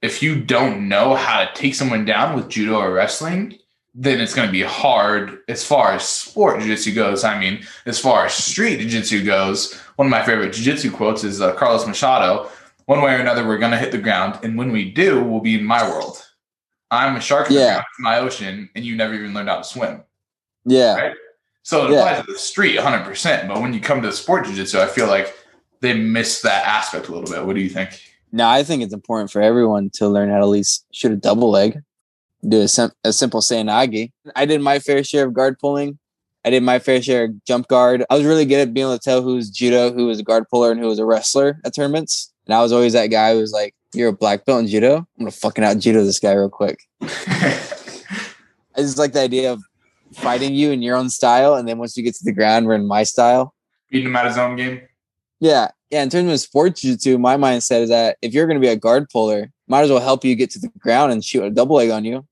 if 0.00 0.22
you 0.22 0.40
don't 0.40 0.88
know 0.88 1.16
how 1.16 1.44
to 1.44 1.52
take 1.54 1.74
someone 1.74 2.04
down 2.04 2.36
with 2.36 2.48
judo 2.48 2.76
or 2.76 2.92
wrestling, 2.92 3.58
then 3.94 4.20
it's 4.20 4.34
going 4.34 4.46
to 4.46 4.52
be 4.52 4.62
hard 4.62 5.38
as 5.48 5.64
far 5.64 5.92
as 5.92 6.06
sport 6.08 6.60
jiu-jitsu 6.60 6.94
goes. 6.94 7.24
I 7.24 7.38
mean, 7.38 7.64
as 7.86 7.98
far 7.98 8.26
as 8.26 8.34
street 8.34 8.78
jiu-jitsu 8.78 9.24
goes, 9.24 9.78
one 9.96 10.06
of 10.06 10.10
my 10.10 10.24
favorite 10.24 10.52
jiu-jitsu 10.52 10.90
quotes 10.92 11.24
is 11.24 11.40
uh, 11.40 11.52
Carlos 11.54 11.86
Machado. 11.86 12.50
One 12.84 13.02
way 13.02 13.14
or 13.14 13.18
another, 13.18 13.46
we're 13.46 13.58
going 13.58 13.72
to 13.72 13.78
hit 13.78 13.90
the 13.90 13.98
ground, 13.98 14.38
and 14.44 14.56
when 14.56 14.70
we 14.70 14.90
do, 14.92 15.22
we'll 15.24 15.40
be 15.40 15.56
in 15.58 15.64
my 15.64 15.88
world. 15.88 16.22
I'm 16.90 17.16
a 17.16 17.20
shark 17.20 17.48
in 17.50 17.56
Yeah. 17.56 17.82
my 17.98 18.18
ocean, 18.18 18.70
and 18.76 18.84
you 18.84 18.94
never 18.94 19.12
even 19.14 19.34
learned 19.34 19.48
how 19.48 19.56
to 19.56 19.64
swim. 19.64 20.04
Yeah. 20.64 20.94
Right. 20.94 21.14
So 21.64 21.86
it 21.86 21.92
Yeah. 21.92 21.98
applies 21.98 22.24
to 22.26 22.32
the 22.32 22.38
street 22.38 22.78
100%. 22.78 23.48
But 23.48 23.60
when 23.60 23.72
you 23.74 23.80
come 23.80 24.02
to 24.02 24.08
the 24.08 24.14
sport 24.16 24.44
jiu-jitsu, 24.46 24.78
I 24.78 24.86
feel 24.86 25.08
like 25.08 25.34
they 25.80 25.94
miss 25.94 26.42
that 26.42 26.64
aspect 26.64 27.08
a 27.08 27.12
little 27.12 27.28
bit. 27.28 27.44
What 27.44 27.56
do 27.56 27.60
you 27.62 27.68
think? 27.70 28.00
No, 28.30 28.46
I 28.48 28.62
think 28.62 28.82
it's 28.84 28.94
important 28.94 29.32
for 29.32 29.42
everyone 29.42 29.90
to 29.94 30.06
learn 30.08 30.28
how 30.30 30.36
to 30.36 30.42
at 30.42 30.48
least 30.48 30.84
shoot 30.92 31.10
a 31.10 31.16
double 31.16 31.50
leg, 31.50 31.80
do 32.48 32.60
a, 32.62 32.68
sim- 32.68 32.92
a 33.02 33.12
simple 33.12 33.40
seoi 33.40 33.62
nage. 33.64 34.12
I 34.36 34.44
did 34.46 34.60
my 34.60 34.78
fair 34.78 35.02
share 35.02 35.26
of 35.26 35.32
guard 35.34 35.58
pulling. 35.58 35.98
I 36.46 36.50
did 36.50 36.62
my 36.62 36.78
fair 36.78 37.02
share 37.02 37.24
of 37.24 37.44
jump 37.44 37.66
guard. 37.66 38.04
I 38.08 38.14
was 38.14 38.24
really 38.24 38.44
good 38.44 38.60
at 38.60 38.72
being 38.72 38.86
able 38.86 38.96
to 38.96 39.02
tell 39.02 39.20
who's 39.20 39.50
judo, 39.50 39.92
who 39.92 40.06
was 40.06 40.20
a 40.20 40.22
guard 40.22 40.48
puller, 40.48 40.70
and 40.70 40.80
who 40.80 40.86
was 40.86 41.00
a 41.00 41.04
wrestler 41.04 41.60
at 41.64 41.74
tournaments. 41.74 42.32
And 42.46 42.54
I 42.54 42.62
was 42.62 42.70
always 42.70 42.92
that 42.92 43.08
guy 43.08 43.34
who 43.34 43.40
was 43.40 43.52
like, 43.52 43.74
"You're 43.92 44.10
a 44.10 44.12
black 44.12 44.44
belt 44.44 44.60
in 44.60 44.68
judo. 44.68 44.98
I'm 44.98 45.06
gonna 45.18 45.32
fucking 45.32 45.64
out 45.64 45.80
judo 45.80 46.04
this 46.04 46.20
guy 46.20 46.32
real 46.34 46.48
quick." 46.48 46.78
I 47.02 48.78
just 48.78 48.96
like 48.96 49.12
the 49.12 49.22
idea 49.22 49.52
of 49.52 49.60
fighting 50.14 50.54
you 50.54 50.70
in 50.70 50.82
your 50.82 50.96
own 50.96 51.10
style, 51.10 51.54
and 51.54 51.66
then 51.66 51.78
once 51.78 51.96
you 51.96 52.04
get 52.04 52.14
to 52.14 52.24
the 52.24 52.32
ground, 52.32 52.66
we're 52.66 52.74
in 52.74 52.86
my 52.86 53.02
style. 53.02 53.52
Beating 53.90 54.06
him 54.06 54.16
at 54.16 54.26
his 54.26 54.38
own 54.38 54.54
game. 54.54 54.82
Yeah. 55.40 55.70
Yeah. 55.90 56.04
In 56.04 56.10
terms 56.10 56.32
of 56.32 56.38
sports 56.40 56.80
jiu-jitsu, 56.80 57.18
my 57.18 57.36
mindset 57.36 57.82
is 57.82 57.88
that 57.88 58.18
if 58.22 58.34
you're 58.34 58.46
going 58.46 58.60
to 58.60 58.64
be 58.64 58.72
a 58.72 58.76
guard 58.76 59.08
puller, 59.10 59.50
might 59.68 59.82
as 59.82 59.90
well 59.90 60.00
help 60.00 60.24
you 60.24 60.34
get 60.34 60.50
to 60.50 60.58
the 60.58 60.70
ground 60.78 61.12
and 61.12 61.24
shoot 61.24 61.44
a 61.44 61.50
double 61.50 61.76
leg 61.76 61.90
on 61.90 62.04
you. 62.04 62.26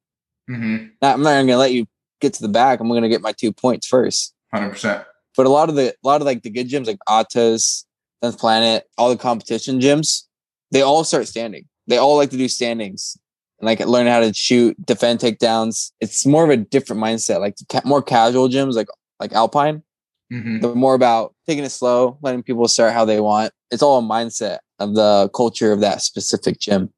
Mm-hmm. 0.50 0.86
Not, 1.00 1.14
I'm 1.14 1.22
not 1.22 1.30
going 1.30 1.46
to 1.48 1.56
let 1.56 1.72
you 1.72 1.86
get 2.20 2.34
to 2.34 2.42
the 2.42 2.48
back. 2.48 2.80
I'm 2.80 2.88
going 2.88 3.02
to 3.02 3.08
get 3.08 3.20
my 3.22 3.32
two 3.32 3.52
points 3.52 3.86
first. 3.86 4.34
100%. 4.54 5.04
But 5.36 5.46
a 5.46 5.48
lot 5.48 5.68
of 5.68 5.74
the, 5.74 5.90
a 5.90 6.06
lot 6.06 6.20
of 6.20 6.26
like 6.26 6.42
the 6.42 6.50
good 6.50 6.68
gyms 6.68 6.86
like 6.86 6.98
Atos, 7.08 7.84
10th 8.22 8.38
Planet, 8.38 8.84
all 8.96 9.10
the 9.10 9.16
competition 9.16 9.80
gyms, 9.80 10.22
they 10.70 10.82
all 10.82 11.04
start 11.04 11.26
standing. 11.28 11.66
They 11.86 11.98
all 11.98 12.16
like 12.16 12.30
to 12.30 12.36
do 12.36 12.48
standings 12.48 13.16
and 13.58 13.66
like 13.66 13.80
learn 13.80 14.06
how 14.06 14.20
to 14.20 14.32
shoot, 14.32 14.76
defend 14.86 15.20
takedowns. 15.20 15.90
It's 16.00 16.24
more 16.24 16.44
of 16.44 16.50
a 16.50 16.56
different 16.56 17.02
mindset. 17.02 17.40
Like 17.40 17.56
more 17.84 18.02
casual 18.02 18.48
gyms 18.48 18.74
like, 18.74 18.88
like 19.20 19.32
Alpine, 19.32 19.82
Mm-hmm. 20.32 20.60
the 20.60 20.74
more 20.74 20.94
about 20.94 21.34
taking 21.46 21.64
it 21.64 21.70
slow, 21.70 22.16
letting 22.22 22.42
people 22.42 22.66
start 22.66 22.94
how 22.94 23.04
they 23.04 23.20
want. 23.20 23.52
It's 23.70 23.82
all 23.82 23.98
a 23.98 24.02
mindset 24.02 24.58
of 24.78 24.94
the 24.94 25.28
culture 25.34 25.70
of 25.70 25.80
that 25.80 26.00
specific 26.00 26.58
gym. 26.58 26.93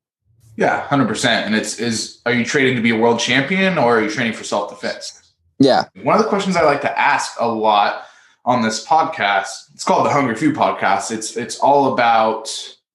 Yeah, 0.57 0.81
hundred 0.89 1.09
percent. 1.09 1.47
And 1.47 1.55
it's 1.55 1.79
is 1.79 2.21
are 2.27 2.33
you 2.33 2.45
training 2.45 2.77
to 2.77 2.83
be 2.83 2.91
a 2.91 2.97
world 2.97 3.19
champion 3.21 3.79
or 3.79 3.99
are 3.99 4.03
you 4.03 4.11
training 4.11 4.33
for 4.33 4.45
self 4.45 4.71
defense? 4.71 5.23
Yeah. 5.59 5.85
One 6.03 6.17
of 6.17 6.23
the 6.23 6.29
questions 6.29 6.57
I 6.57 6.63
like 6.63 6.81
to 6.83 6.99
ask 6.99 7.33
a 7.41 7.49
lot 7.49 8.05
on 8.45 8.63
this 8.63 8.85
podcast, 8.87 9.73
it's 9.75 9.85
called 9.85 10.07
the 10.07 10.11
Hungry 10.11 10.35
Few 10.37 10.53
Podcast. 10.53 11.11
It's 11.11 11.37
it's 11.37 11.59
all 11.59 11.93
about 11.93 12.49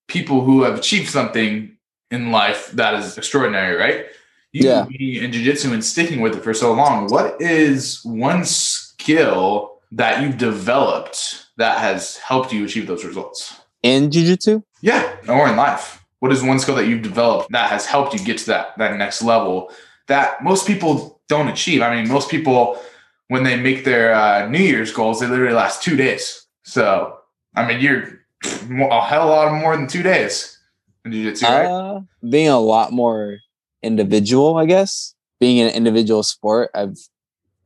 people 0.08 0.42
who 0.42 0.62
have 0.62 0.78
achieved 0.78 1.08
something 1.10 1.76
in 2.10 2.30
life 2.30 2.70
that 2.72 2.94
is 2.94 3.16
extraordinary, 3.16 3.76
right? 3.76 4.06
You 4.52 4.68
Yeah. 4.68 4.84
be 4.86 5.24
in 5.24 5.32
jiu-jitsu 5.32 5.72
and 5.72 5.82
sticking 5.84 6.20
with 6.20 6.36
it 6.36 6.42
for 6.44 6.52
so 6.52 6.72
long. 6.74 7.06
What 7.06 7.40
is 7.40 8.00
one 8.04 8.44
skill 8.44 9.78
that 9.92 10.20
you've 10.22 10.36
developed 10.36 11.46
that 11.56 11.78
has 11.78 12.18
helped 12.18 12.52
you 12.52 12.64
achieve 12.64 12.86
those 12.86 13.04
results? 13.04 13.54
In 13.82 14.10
jujitsu? 14.10 14.62
Yeah, 14.82 15.10
or 15.28 15.48
in 15.48 15.56
life. 15.56 16.01
What 16.22 16.30
is 16.30 16.40
one 16.40 16.60
skill 16.60 16.76
that 16.76 16.86
you've 16.86 17.02
developed 17.02 17.50
that 17.50 17.68
has 17.68 17.84
helped 17.84 18.14
you 18.14 18.20
get 18.20 18.38
to 18.38 18.46
that 18.46 18.78
that 18.78 18.96
next 18.96 19.22
level 19.22 19.72
that 20.06 20.40
most 20.44 20.68
people 20.68 21.20
don't 21.28 21.48
achieve? 21.48 21.82
I 21.82 21.96
mean, 21.96 22.08
most 22.08 22.30
people 22.30 22.78
when 23.26 23.42
they 23.42 23.56
make 23.56 23.82
their 23.82 24.14
uh, 24.14 24.46
New 24.48 24.60
Year's 24.60 24.92
goals, 24.92 25.18
they 25.18 25.26
literally 25.26 25.52
last 25.52 25.82
two 25.82 25.96
days. 25.96 26.46
So, 26.62 27.18
I 27.56 27.66
mean, 27.66 27.80
you're 27.80 28.20
a 28.44 29.04
hell 29.04 29.22
of 29.22 29.28
a 29.28 29.32
lot 29.32 29.60
more 29.60 29.76
than 29.76 29.88
two 29.88 30.04
days 30.04 30.60
in 31.04 31.10
jiu-jitsu, 31.10 31.44
right? 31.44 31.66
Uh, 31.66 32.00
being 32.30 32.50
a 32.50 32.60
lot 32.60 32.92
more 32.92 33.38
individual, 33.82 34.58
I 34.58 34.66
guess. 34.66 35.16
Being 35.40 35.58
an 35.58 35.74
individual 35.74 36.22
sport, 36.22 36.70
I've 36.72 36.98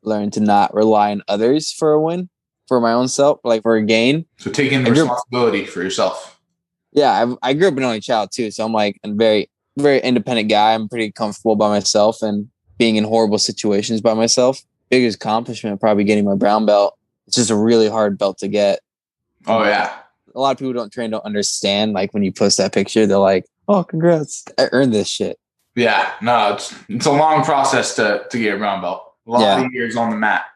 learned 0.02 0.32
to 0.32 0.40
not 0.40 0.72
rely 0.72 1.10
on 1.10 1.20
others 1.28 1.72
for 1.72 1.92
a 1.92 2.00
win, 2.00 2.30
for 2.68 2.80
my 2.80 2.94
own 2.94 3.08
self, 3.08 3.40
like 3.44 3.60
for 3.60 3.76
a 3.76 3.84
gain. 3.84 4.24
so, 4.38 4.50
taking 4.50 4.82
responsibility 4.82 5.66
for 5.66 5.82
yourself. 5.82 6.35
Yeah, 6.96 7.34
I, 7.42 7.50
I 7.50 7.52
grew 7.52 7.68
up 7.68 7.76
an 7.76 7.84
only 7.84 8.00
child 8.00 8.30
too, 8.32 8.50
so 8.50 8.64
I'm 8.64 8.72
like 8.72 8.98
a 9.04 9.12
very, 9.12 9.50
very 9.78 10.00
independent 10.00 10.48
guy. 10.48 10.72
I'm 10.74 10.88
pretty 10.88 11.12
comfortable 11.12 11.54
by 11.54 11.68
myself 11.68 12.22
and 12.22 12.48
being 12.78 12.96
in 12.96 13.04
horrible 13.04 13.38
situations 13.38 14.00
by 14.00 14.14
myself. 14.14 14.62
Biggest 14.88 15.16
accomplishment 15.16 15.78
probably 15.78 16.04
getting 16.04 16.24
my 16.24 16.34
brown 16.34 16.64
belt. 16.64 16.96
It's 17.26 17.36
just 17.36 17.50
a 17.50 17.56
really 17.56 17.88
hard 17.88 18.16
belt 18.16 18.38
to 18.38 18.48
get. 18.48 18.80
Oh 19.46 19.62
yeah, 19.64 19.94
A 20.34 20.40
lot 20.40 20.52
of 20.52 20.58
people 20.58 20.72
don't 20.72 20.90
train, 20.92 21.10
don't 21.10 21.24
understand. 21.24 21.92
Like 21.92 22.14
when 22.14 22.22
you 22.22 22.32
post 22.32 22.56
that 22.58 22.72
picture, 22.72 23.06
they're 23.06 23.18
like, 23.18 23.44
"Oh, 23.68 23.84
congrats! 23.84 24.44
I 24.58 24.68
earned 24.72 24.94
this 24.94 25.08
shit." 25.08 25.38
yeah. 25.74 26.12
No, 26.22 26.54
it's 26.54 26.74
it's 26.88 27.04
a 27.06 27.12
long 27.12 27.44
process 27.44 27.94
to 27.96 28.24
to 28.30 28.38
get 28.38 28.54
a 28.54 28.58
brown 28.58 28.80
belt. 28.80 29.02
A 29.26 29.30
lot 29.30 29.40
Yeah. 29.40 29.66
of 29.66 29.72
years 29.72 29.96
on 29.96 30.10
the 30.10 30.16
mat, 30.16 30.46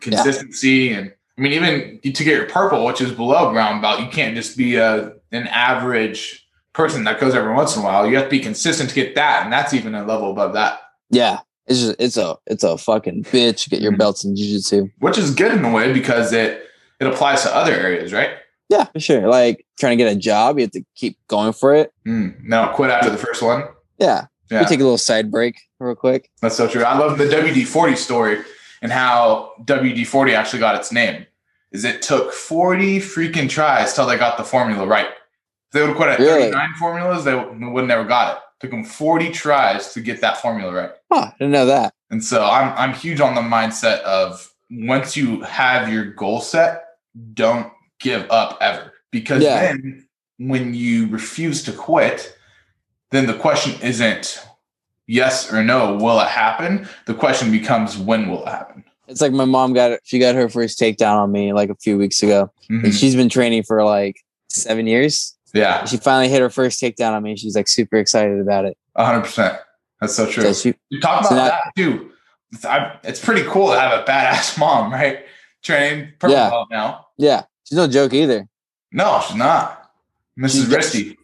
consistency, 0.00 0.92
and 0.94 1.12
I 1.38 1.40
mean, 1.40 1.52
even 1.52 2.00
to 2.02 2.24
get 2.24 2.26
your 2.36 2.46
purple, 2.46 2.84
which 2.84 3.00
is 3.00 3.10
below 3.12 3.52
brown 3.52 3.80
belt, 3.80 4.00
you 4.00 4.08
can't 4.08 4.34
just 4.36 4.56
be 4.56 4.76
a 4.76 5.12
an 5.32 5.46
average 5.48 6.46
person 6.74 7.04
that 7.04 7.18
goes 7.20 7.34
every 7.34 7.54
once 7.54 7.74
in 7.76 7.82
a 7.82 7.84
while. 7.84 8.06
You 8.06 8.16
have 8.16 8.24
to 8.26 8.30
be 8.30 8.40
consistent 8.40 8.90
to 8.90 8.94
get 8.94 9.14
that, 9.14 9.44
and 9.44 9.52
that's 9.52 9.72
even 9.74 9.94
a 9.94 10.04
level 10.04 10.30
above 10.30 10.52
that. 10.54 10.80
Yeah. 11.10 11.40
It's 11.66 11.78
just 11.80 11.96
it's 11.98 12.16
a 12.16 12.36
it's 12.46 12.64
a 12.64 12.76
fucking 12.76 13.24
bitch 13.24 13.70
get 13.70 13.80
your 13.80 13.92
Mhm. 13.92 13.98
belts 13.98 14.24
in 14.24 14.34
jiu-jitsu. 14.36 14.88
Which 14.98 15.16
is 15.16 15.30
good 15.34 15.52
in 15.52 15.64
a 15.64 15.70
way 15.70 15.92
because 15.92 16.32
it 16.32 16.66
it 17.00 17.06
applies 17.06 17.42
to 17.42 17.54
other 17.54 17.72
areas, 17.72 18.12
right? 18.12 18.30
Yeah, 18.68 18.84
for 18.84 19.00
sure. 19.00 19.28
Like 19.28 19.64
trying 19.78 19.96
to 19.96 20.04
get 20.04 20.12
a 20.12 20.16
job, 20.18 20.58
you 20.58 20.64
have 20.64 20.72
to 20.72 20.82
keep 20.96 21.16
going 21.28 21.52
for 21.52 21.74
it. 21.74 21.92
Mm. 22.06 22.34
No, 22.44 22.70
quit 22.74 22.90
after 22.90 23.10
the 23.10 23.16
first 23.18 23.42
one. 23.42 23.64
Yeah. 23.98 24.26
Yeah. 24.50 24.60
We 24.60 24.66
take 24.66 24.80
a 24.80 24.82
little 24.82 24.98
side 24.98 25.30
break 25.30 25.56
real 25.78 25.94
quick. 25.94 26.30
That's 26.42 26.56
so 26.56 26.66
true. 26.68 26.82
I 26.84 26.98
love 26.98 27.16
the 27.16 27.24
WD 27.26 27.64
40 27.64 27.96
story 27.96 28.38
and 28.82 28.92
how 28.92 29.52
WD 29.64 30.06
40 30.06 30.34
actually 30.34 30.58
got 30.58 30.74
its 30.74 30.92
name. 30.92 31.24
Is 31.70 31.84
it 31.84 32.02
took 32.02 32.32
40 32.32 32.98
freaking 32.98 33.48
tries 33.48 33.94
till 33.94 34.04
they 34.06 34.18
got 34.18 34.36
the 34.36 34.44
formula 34.44 34.86
right. 34.86 35.06
If 35.06 35.72
they 35.72 35.80
would 35.80 35.88
have 35.90 35.96
quit 35.96 36.08
at 36.10 36.18
Really? 36.18 36.42
39 36.50 36.68
formulas, 36.78 37.24
they 37.24 37.34
would 37.34 37.86
never 37.86 38.04
got 38.04 38.36
it. 38.36 38.42
Took 38.60 38.72
them 38.72 38.84
40 38.84 39.30
tries 39.30 39.94
to 39.94 40.00
get 40.00 40.20
that 40.20 40.36
formula 40.42 40.72
right. 40.72 40.90
Huh, 41.10 41.26
I 41.28 41.32
didn't 41.38 41.52
know 41.52 41.66
that. 41.66 41.94
And 42.10 42.22
so 42.22 42.44
I'm 42.44 42.76
I'm 42.76 42.92
huge 42.94 43.20
on 43.20 43.34
the 43.34 43.40
mindset 43.40 44.00
of 44.02 44.52
once 44.70 45.16
you 45.16 45.40
have 45.42 45.90
your 45.90 46.04
goal 46.12 46.40
set, 46.40 46.84
don't 47.32 47.72
give 48.00 48.30
up 48.30 48.58
ever. 48.60 48.92
Because 49.10 49.42
Yeah. 49.42 49.60
then 49.62 50.06
when 50.38 50.74
you 50.74 51.08
refuse 51.08 51.62
to 51.64 51.72
quit, 51.72 52.36
then 53.10 53.26
the 53.26 53.34
question 53.34 53.80
isn't 53.82 54.44
yes 55.06 55.52
or 55.52 55.62
no, 55.64 55.94
will 55.96 56.20
it 56.20 56.28
happen? 56.28 56.88
The 57.06 57.14
question 57.14 57.50
becomes 57.50 57.96
when 57.96 58.28
will 58.30 58.42
it 58.46 58.48
happen? 58.48 58.84
It's 59.08 59.20
like 59.20 59.32
my 59.32 59.44
mom 59.44 59.72
got 59.74 59.98
she 60.04 60.18
got 60.18 60.34
her 60.34 60.48
first 60.48 60.78
takedown 60.80 61.16
on 61.16 61.32
me 61.32 61.52
like 61.52 61.68
a 61.70 61.74
few 61.76 61.98
weeks 61.98 62.22
ago. 62.22 62.50
Mhm. 62.70 62.84
And 62.84 62.94
she's 62.94 63.14
been 63.16 63.28
training 63.28 63.64
for 63.64 63.84
like 63.84 64.16
seven 64.48 64.86
years. 64.86 65.36
Yeah, 65.54 65.84
She 65.84 65.98
finally 65.98 66.30
hit 66.30 66.40
her 66.40 66.48
first 66.48 66.80
takedown 66.80 67.12
on 67.12 67.22
me. 67.22 67.36
She's 67.36 67.54
like 67.54 67.68
super 67.68 67.96
excited 67.96 68.40
about 68.40 68.64
it. 68.64 68.76
hundred 68.96 69.22
percent. 69.22 69.58
That's 70.00 70.14
so 70.14 70.24
true. 70.30 70.44
So 70.44 70.52
she, 70.54 70.74
You 70.88 70.98
talk 71.00 71.20
about 71.20 71.28
So 71.28 71.34
now- 71.36 71.44
that 71.48 71.62
too. 71.76 72.10
It's, 72.52 72.64
I, 72.64 72.98
it's 73.04 73.22
pretty 73.22 73.42
cool 73.44 73.72
to 73.72 73.78
have 73.80 73.98
a 74.00 74.02
badass 74.04 74.58
mom, 74.58 74.92
right? 74.92 75.20
Training 75.62 76.12
purple 76.18 76.36
Yeah. 76.36 76.50
belt 76.50 76.68
now. 76.70 77.06
yeah, 77.18 77.42
she's 77.64 77.76
no 77.76 77.86
joke 77.86 78.12
either. 78.14 78.48
No, 78.92 79.22
she's 79.26 79.36
not. 79.36 79.90
Mrs. 80.38 80.50
She's- 80.52 80.68
Risty. 80.68 81.16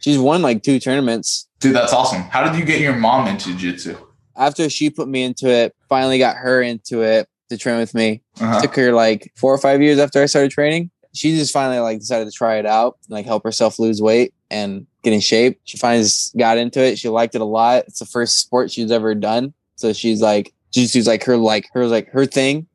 She's 0.00 0.18
won 0.18 0.42
like 0.42 0.62
two 0.62 0.78
tournaments. 0.78 1.46
Dude, 1.60 1.76
that's 1.76 1.92
awesome. 1.92 2.22
How 2.22 2.42
did 2.42 2.58
you 2.58 2.64
get 2.64 2.80
your 2.80 2.94
mom 2.94 3.28
into 3.28 3.56
jiu-jitsu? 3.56 3.96
After 4.36 4.70
she 4.70 4.90
put 4.90 5.08
me 5.08 5.22
into 5.22 5.48
it, 5.48 5.76
finally 5.88 6.18
got 6.18 6.36
her 6.36 6.62
into 6.62 7.02
it 7.02 7.28
to 7.50 7.58
train 7.58 7.78
with 7.78 7.94
me. 7.94 8.22
Uh-huh. 8.40 8.62
Took 8.62 8.76
her 8.76 8.92
like 8.92 9.30
four 9.36 9.52
or 9.52 9.58
five 9.58 9.82
years 9.82 9.98
after 9.98 10.22
I 10.22 10.26
started 10.26 10.50
training. 10.50 10.90
She 11.12 11.36
just 11.36 11.52
finally 11.52 11.78
like 11.80 11.98
decided 11.98 12.24
to 12.26 12.30
try 12.30 12.56
it 12.56 12.64
out 12.64 12.96
and 13.04 13.14
like 13.14 13.26
help 13.26 13.44
herself 13.44 13.78
lose 13.78 14.00
weight 14.00 14.32
and 14.50 14.86
get 15.02 15.12
in 15.12 15.20
shape. 15.20 15.60
She 15.64 15.76
finally 15.76 16.08
got 16.38 16.56
into 16.56 16.80
it. 16.80 16.98
She 16.98 17.08
liked 17.08 17.34
it 17.34 17.40
a 17.40 17.44
lot. 17.44 17.84
It's 17.88 17.98
the 17.98 18.06
first 18.06 18.38
sport 18.38 18.70
she's 18.70 18.90
ever 18.90 19.14
done. 19.14 19.52
So 19.76 19.92
she's 19.92 20.22
like, 20.22 20.54
jiu-jitsu's 20.70 21.06
like 21.06 21.24
her 21.24 21.36
like 21.36 21.68
her 21.74 21.86
like 21.86 22.08
her 22.10 22.24
thing. 22.24 22.66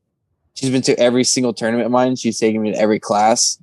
She's 0.53 0.69
been 0.69 0.81
to 0.83 0.99
every 0.99 1.23
single 1.23 1.53
tournament 1.53 1.85
of 1.85 1.91
mine. 1.91 2.17
She's 2.17 2.37
taken 2.37 2.61
me 2.61 2.73
to 2.73 2.77
every 2.77 2.99
class. 2.99 3.57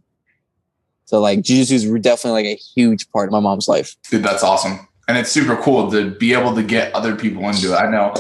So 1.04 1.20
like 1.20 1.42
jiu-jitsu 1.42 1.74
is 1.74 2.00
definitely 2.00 2.42
like 2.42 2.58
a 2.58 2.60
huge 2.74 3.08
part 3.10 3.28
of 3.28 3.32
my 3.32 3.40
mom's 3.40 3.68
life. 3.68 3.94
Dude, 4.10 4.24
that's 4.24 4.42
awesome. 4.42 4.88
And 5.12 5.18
it's 5.18 5.30
super 5.30 5.56
cool 5.56 5.90
to 5.90 6.10
be 6.12 6.32
able 6.32 6.54
to 6.54 6.62
get 6.62 6.90
other 6.94 7.14
people 7.14 7.46
into 7.46 7.74
it. 7.74 7.76
I 7.76 7.90
know 7.90 8.14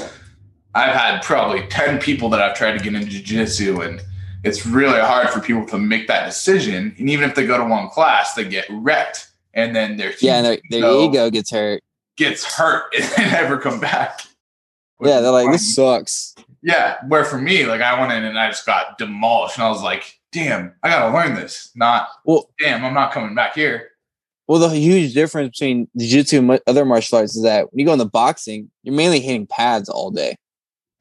I've 0.74 0.94
had 0.94 1.22
probably 1.22 1.66
10 1.68 1.98
people 2.00 2.28
that 2.28 2.42
I've 2.42 2.54
tried 2.54 2.76
to 2.76 2.84
get 2.84 2.92
into 2.92 3.08
jiu-jitsu 3.08 3.80
and 3.80 4.02
it's 4.44 4.66
really 4.66 5.00
hard 5.00 5.30
for 5.30 5.40
people 5.40 5.64
to 5.68 5.78
make 5.78 6.06
that 6.08 6.26
decision. 6.26 6.94
And 6.98 7.08
even 7.08 7.30
if 7.30 7.34
they 7.34 7.46
go 7.46 7.56
to 7.56 7.64
one 7.64 7.88
class, 7.88 8.34
they 8.34 8.44
get 8.44 8.66
wrecked. 8.68 9.30
And 9.54 9.74
then 9.74 9.96
their 9.96 10.12
Yeah, 10.20 10.36
and 10.36 10.44
their, 10.44 10.58
their 10.68 11.00
ego 11.00 11.30
gets 11.30 11.50
hurt. 11.50 11.82
gets 12.18 12.44
hurt 12.44 12.94
and 13.00 13.04
they 13.16 13.30
never 13.30 13.56
come 13.56 13.80
back. 13.80 14.20
Which 14.98 15.08
Yeah, 15.08 15.22
they're 15.22 15.30
like, 15.30 15.50
this 15.50 15.74
sucks. 15.74 16.34
Yeah, 16.60 16.98
where 17.08 17.24
for 17.24 17.38
me, 17.38 17.64
like 17.64 17.80
I 17.80 17.98
went 17.98 18.12
in 18.12 18.24
and 18.24 18.38
I 18.38 18.48
just 18.48 18.66
got 18.66 18.98
demolished, 18.98 19.56
and 19.56 19.64
I 19.64 19.70
was 19.70 19.82
like, 19.82 20.20
"Damn, 20.30 20.74
I 20.82 20.90
gotta 20.90 21.14
learn 21.14 21.34
this." 21.34 21.70
Not, 21.74 22.08
Well, 22.26 22.50
damn, 22.60 22.84
I'm 22.84 22.92
not 22.92 23.12
coming 23.12 23.34
back 23.34 23.54
here. 23.54 23.91
Well, 24.48 24.58
the 24.58 24.70
huge 24.70 25.14
difference 25.14 25.58
between 25.58 25.88
jiu-jitsu 25.96 26.38
and 26.38 26.60
other 26.66 26.84
martial 26.84 27.18
arts 27.18 27.36
is 27.36 27.42
that 27.42 27.72
when 27.72 27.78
you 27.78 27.86
go 27.86 27.92
into 27.92 28.04
boxing, 28.04 28.70
you're 28.82 28.94
mainly 28.94 29.20
hitting 29.20 29.46
pads 29.46 29.88
all 29.88 30.10
day. 30.10 30.36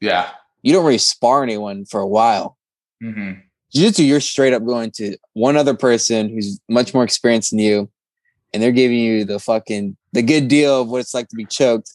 Yeah. 0.00 0.30
You 0.62 0.72
don't 0.72 0.84
really 0.84 0.98
spar 0.98 1.42
anyone 1.42 1.84
for 1.84 2.00
a 2.00 2.06
while. 2.06 2.56
hmm 3.02 3.32
Jiu-jitsu, 3.74 4.04
you're 4.04 4.20
straight 4.20 4.52
up 4.52 4.64
going 4.66 4.90
to 4.92 5.16
one 5.32 5.56
other 5.56 5.74
person 5.74 6.28
who's 6.28 6.60
much 6.68 6.92
more 6.92 7.04
experienced 7.04 7.50
than 7.50 7.58
you, 7.58 7.90
and 8.52 8.62
they're 8.62 8.70
giving 8.70 8.98
you 8.98 9.24
the 9.24 9.38
fucking 9.38 9.96
the 10.12 10.22
good 10.22 10.48
deal 10.48 10.82
of 10.82 10.88
what 10.88 11.00
it's 11.00 11.14
like 11.14 11.28
to 11.28 11.36
be 11.36 11.46
choked. 11.46 11.90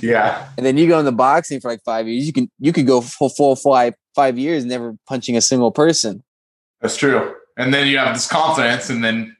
Yeah. 0.00 0.48
And 0.56 0.64
then 0.64 0.78
you 0.78 0.88
go 0.88 0.98
into 0.98 1.12
boxing 1.12 1.60
for 1.60 1.70
like 1.70 1.82
five 1.84 2.08
years. 2.08 2.26
You 2.26 2.32
can 2.32 2.50
you 2.58 2.72
could 2.72 2.86
go 2.86 3.02
full 3.02 3.28
full 3.28 3.56
five 3.56 3.94
five 4.14 4.38
years 4.38 4.64
never 4.64 4.96
punching 5.06 5.36
a 5.36 5.42
single 5.42 5.70
person. 5.70 6.22
That's 6.80 6.96
true. 6.96 7.34
And 7.58 7.74
then 7.74 7.88
you 7.88 7.98
have 7.98 8.14
this 8.14 8.26
confidence, 8.26 8.88
and 8.88 9.04
then 9.04 9.36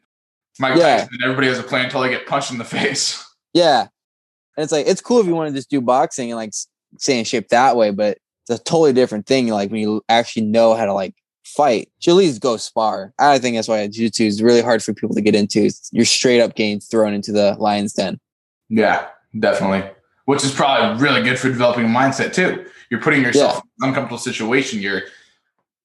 Mike 0.59 0.77
Yeah. 0.77 0.99
Tyson, 0.99 1.19
everybody 1.23 1.47
has 1.49 1.59
a 1.59 1.63
plan 1.63 1.87
until 1.87 2.01
they 2.01 2.11
get 2.11 2.27
punched 2.27 2.51
in 2.51 2.59
the 2.59 2.65
face. 2.79 3.25
Yeah, 3.55 3.83
and 3.83 4.65
it's 4.65 4.73
like 4.73 4.87
it's 4.87 5.01
cool 5.01 5.21
if 5.21 5.27
you 5.27 5.35
want 5.35 5.51
to 5.51 5.55
just 5.55 5.71
do 5.71 5.81
boxing 5.81 6.31
and 6.31 6.37
like 6.37 6.53
stay 6.99 7.19
in 7.19 7.25
shape 7.25 7.49
that 7.49 7.77
way, 7.77 7.91
but 7.91 8.19
it's 8.49 8.61
a 8.61 8.63
totally 8.65 8.93
different 8.93 9.27
thing. 9.27 9.49
Like 9.49 9.71
when 9.71 9.81
you 9.81 10.03
actually 10.09 10.47
know 10.47 10.75
how 10.75 10.85
to 10.85 10.93
like 10.93 11.15
fight, 11.45 11.91
you 12.01 12.13
at 12.13 12.17
least 12.17 12.41
go 12.41 12.57
spar. 12.57 13.13
I 13.19 13.39
think 13.39 13.57
that's 13.57 13.69
why 13.69 13.87
jiu-jitsu 13.87 14.25
is 14.25 14.43
really 14.43 14.61
hard 14.61 14.83
for 14.83 14.93
people 14.93 15.15
to 15.15 15.21
get 15.23 15.35
into. 15.35 15.71
You're 15.93 16.05
straight 16.05 16.41
up 16.41 16.55
getting 16.55 16.81
thrown 16.81 17.15
into 17.15 17.33
the 17.33 17.57
lion's 17.59 17.95
den. 17.95 18.21
Yeah, 18.69 19.07
definitely. 19.39 19.89
Which 20.27 20.45
is 20.45 20.53
probably 20.53 21.03
really 21.03 21.23
good 21.23 21.39
for 21.39 21.49
developing 21.49 21.87
a 21.87 21.89
mindset 21.89 22.35
too. 22.35 22.67
You're 22.91 23.01
putting 23.01 23.23
yourself 23.23 23.57
in 23.57 23.63
an 23.81 23.89
uncomfortable 23.89 24.19
situation. 24.19 24.81
You're 24.81 25.03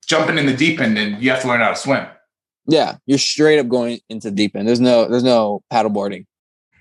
jumping 0.06 0.38
in 0.38 0.46
the 0.46 0.54
deep 0.56 0.82
end, 0.82 0.98
and 0.98 1.22
you 1.22 1.30
have 1.32 1.42
to 1.42 1.48
learn 1.48 1.62
how 1.62 1.70
to 1.70 1.76
swim. 1.76 2.06
Yeah, 2.68 2.98
you're 3.06 3.18
straight 3.18 3.60
up 3.60 3.68
going 3.68 4.00
into 4.10 4.32
deep 4.32 4.56
end. 4.56 4.68
There's 4.68 4.80
no 4.80 5.08
there's 5.08 5.24
no 5.24 5.64
paddleboarding. 5.72 6.26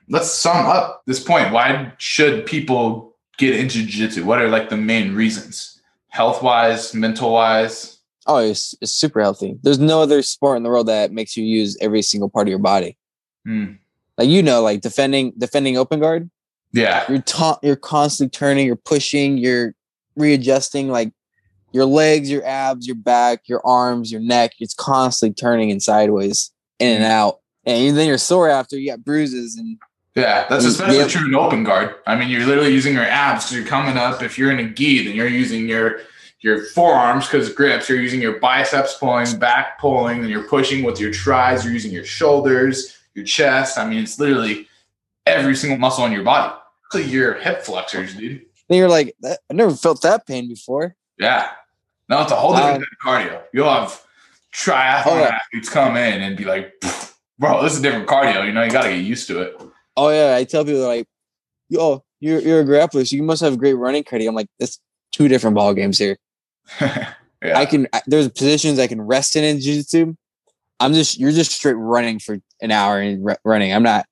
Let's 0.08 0.30
sum 0.30 0.66
up 0.66 1.02
this 1.06 1.22
point. 1.22 1.52
Why 1.52 1.92
should 1.98 2.46
people 2.46 3.16
get 3.38 3.56
into 3.56 3.78
jiu-jitsu? 3.78 4.24
What 4.24 4.40
are 4.40 4.48
like 4.48 4.68
the 4.68 4.76
main 4.76 5.14
reasons? 5.14 5.80
Health 6.08 6.42
wise, 6.42 6.92
mental 6.92 7.32
wise. 7.32 8.00
Oh, 8.26 8.36
it's, 8.38 8.74
it's 8.80 8.92
super 8.92 9.20
healthy. 9.20 9.58
There's 9.62 9.78
no 9.78 10.02
other 10.02 10.22
sport 10.22 10.56
in 10.56 10.62
the 10.62 10.68
world 10.68 10.86
that 10.88 11.12
makes 11.12 11.36
you 11.36 11.44
use 11.44 11.76
every 11.80 12.02
single 12.02 12.28
part 12.28 12.46
of 12.46 12.50
your 12.50 12.58
body. 12.58 12.96
Hmm. 13.44 13.72
Like 14.18 14.28
you 14.28 14.42
know, 14.42 14.62
like 14.62 14.82
defending 14.82 15.32
defending 15.38 15.76
open 15.76 16.00
guard. 16.00 16.30
Yeah. 16.72 17.04
you're 17.08 17.22
ta- 17.22 17.58
you're 17.62 17.76
constantly 17.76 18.30
turning, 18.30 18.66
you're 18.66 18.76
pushing, 18.76 19.38
you're 19.38 19.74
readjusting 20.16 20.88
like 20.88 21.12
your 21.72 21.84
legs, 21.86 22.30
your 22.30 22.44
abs, 22.44 22.86
your 22.86 22.96
back, 22.96 23.48
your 23.48 23.64
arms, 23.66 24.10
your 24.12 24.20
neck. 24.20 24.52
It's 24.60 24.74
constantly 24.74 25.34
turning 25.34 25.70
and 25.70 25.82
sideways, 25.82 26.50
in 26.78 26.96
and 26.96 27.04
out. 27.04 27.38
And 27.64 27.96
then 27.96 28.06
you're 28.08 28.18
sore 28.18 28.48
after 28.48 28.76
you 28.76 28.90
got 28.90 29.04
bruises 29.04 29.56
and 29.56 29.78
Yeah, 30.14 30.46
that's 30.48 30.64
Mm, 30.64 30.68
especially 30.68 30.96
yep. 30.98 31.08
true 31.08 31.26
in 31.26 31.34
open 31.34 31.64
guard. 31.64 31.94
I 32.06 32.16
mean, 32.16 32.28
you're 32.28 32.44
literally 32.46 32.72
using 32.72 32.94
your 32.94 33.04
abs 33.06 33.44
because 33.44 33.56
you're 33.56 33.66
coming 33.66 33.96
up. 33.96 34.22
If 34.22 34.36
you're 34.38 34.50
in 34.50 34.58
a 34.58 34.68
gi, 34.68 35.06
then 35.06 35.14
you're 35.16 35.26
using 35.28 35.68
your 35.68 36.00
your 36.40 36.64
forearms 36.66 37.26
because 37.26 37.48
grips. 37.52 37.88
You're 37.88 38.00
using 38.00 38.20
your 38.20 38.40
biceps 38.40 38.94
pulling, 38.98 39.38
back 39.38 39.78
pulling, 39.80 40.18
and 40.20 40.28
you're 40.28 40.42
pushing 40.48 40.82
with 40.84 40.98
your 41.00 41.12
tries. 41.12 41.64
You're 41.64 41.72
using 41.72 41.92
your 41.92 42.04
shoulders, 42.04 42.98
your 43.14 43.24
chest. 43.24 43.78
I 43.78 43.88
mean, 43.88 44.02
it's 44.02 44.18
literally 44.18 44.66
every 45.24 45.54
single 45.54 45.78
muscle 45.78 46.04
in 46.04 46.10
your 46.12 46.24
body. 46.24 46.52
Your 46.94 47.34
hip 47.34 47.62
flexors, 47.62 48.14
dude. 48.14 48.42
then 48.68 48.76
you're 48.78 48.88
like, 48.88 49.14
I 49.24 49.36
never 49.52 49.70
felt 49.74 50.02
that 50.02 50.26
pain 50.26 50.46
before. 50.48 50.94
Yeah. 51.18 51.48
No, 52.12 52.20
it's 52.22 52.30
a 52.32 52.36
whole 52.36 52.54
different 52.54 52.76
Um, 52.76 52.82
of 52.82 52.88
cardio. 53.06 53.42
You'll 53.54 53.72
have 53.72 54.02
triathlon 54.54 55.06
Oh, 55.06 55.18
yeah. 55.20 55.38
athletes 55.46 55.70
come 55.70 55.96
in 55.96 56.20
and 56.20 56.36
be 56.36 56.44
like, 56.44 56.74
bro, 57.38 57.62
this 57.62 57.72
is 57.74 57.80
different 57.80 58.06
cardio. 58.06 58.44
You 58.44 58.52
know, 58.52 58.62
you 58.62 58.70
got 58.70 58.82
to 58.82 58.90
get 58.90 58.98
used 59.02 59.26
to 59.28 59.40
it. 59.40 59.58
Oh 59.96 60.10
yeah, 60.10 60.36
I 60.36 60.44
tell 60.44 60.62
people 60.62 60.86
like, 60.86 61.06
yo, 61.70 62.04
you're 62.20 62.40
you're 62.40 62.60
a 62.60 62.64
grappler, 62.64 63.08
so 63.08 63.16
you 63.16 63.22
must 63.22 63.40
have 63.40 63.56
great 63.58 63.72
running 63.74 64.04
cardio. 64.04 64.28
I'm 64.28 64.34
like, 64.34 64.48
that's 64.60 64.78
two 65.10 65.26
different 65.28 65.56
ball 65.56 65.72
games 65.72 65.96
here. 65.98 66.18
yeah. 66.80 67.14
I 67.54 67.64
can 67.64 67.88
I, 67.94 68.02
there's 68.06 68.28
positions 68.28 68.78
I 68.78 68.86
can 68.88 69.00
rest 69.00 69.34
in 69.36 69.42
in 69.44 69.58
jiu-jitsu. 69.60 70.14
I'm 70.80 70.92
just 70.92 71.18
you're 71.18 71.32
just 71.32 71.52
straight 71.52 71.74
running 71.78 72.18
for 72.18 72.38
an 72.60 72.70
hour 72.72 73.00
and 73.00 73.24
re- 73.24 73.36
running. 73.44 73.72
I'm 73.72 73.82
not 73.82 74.04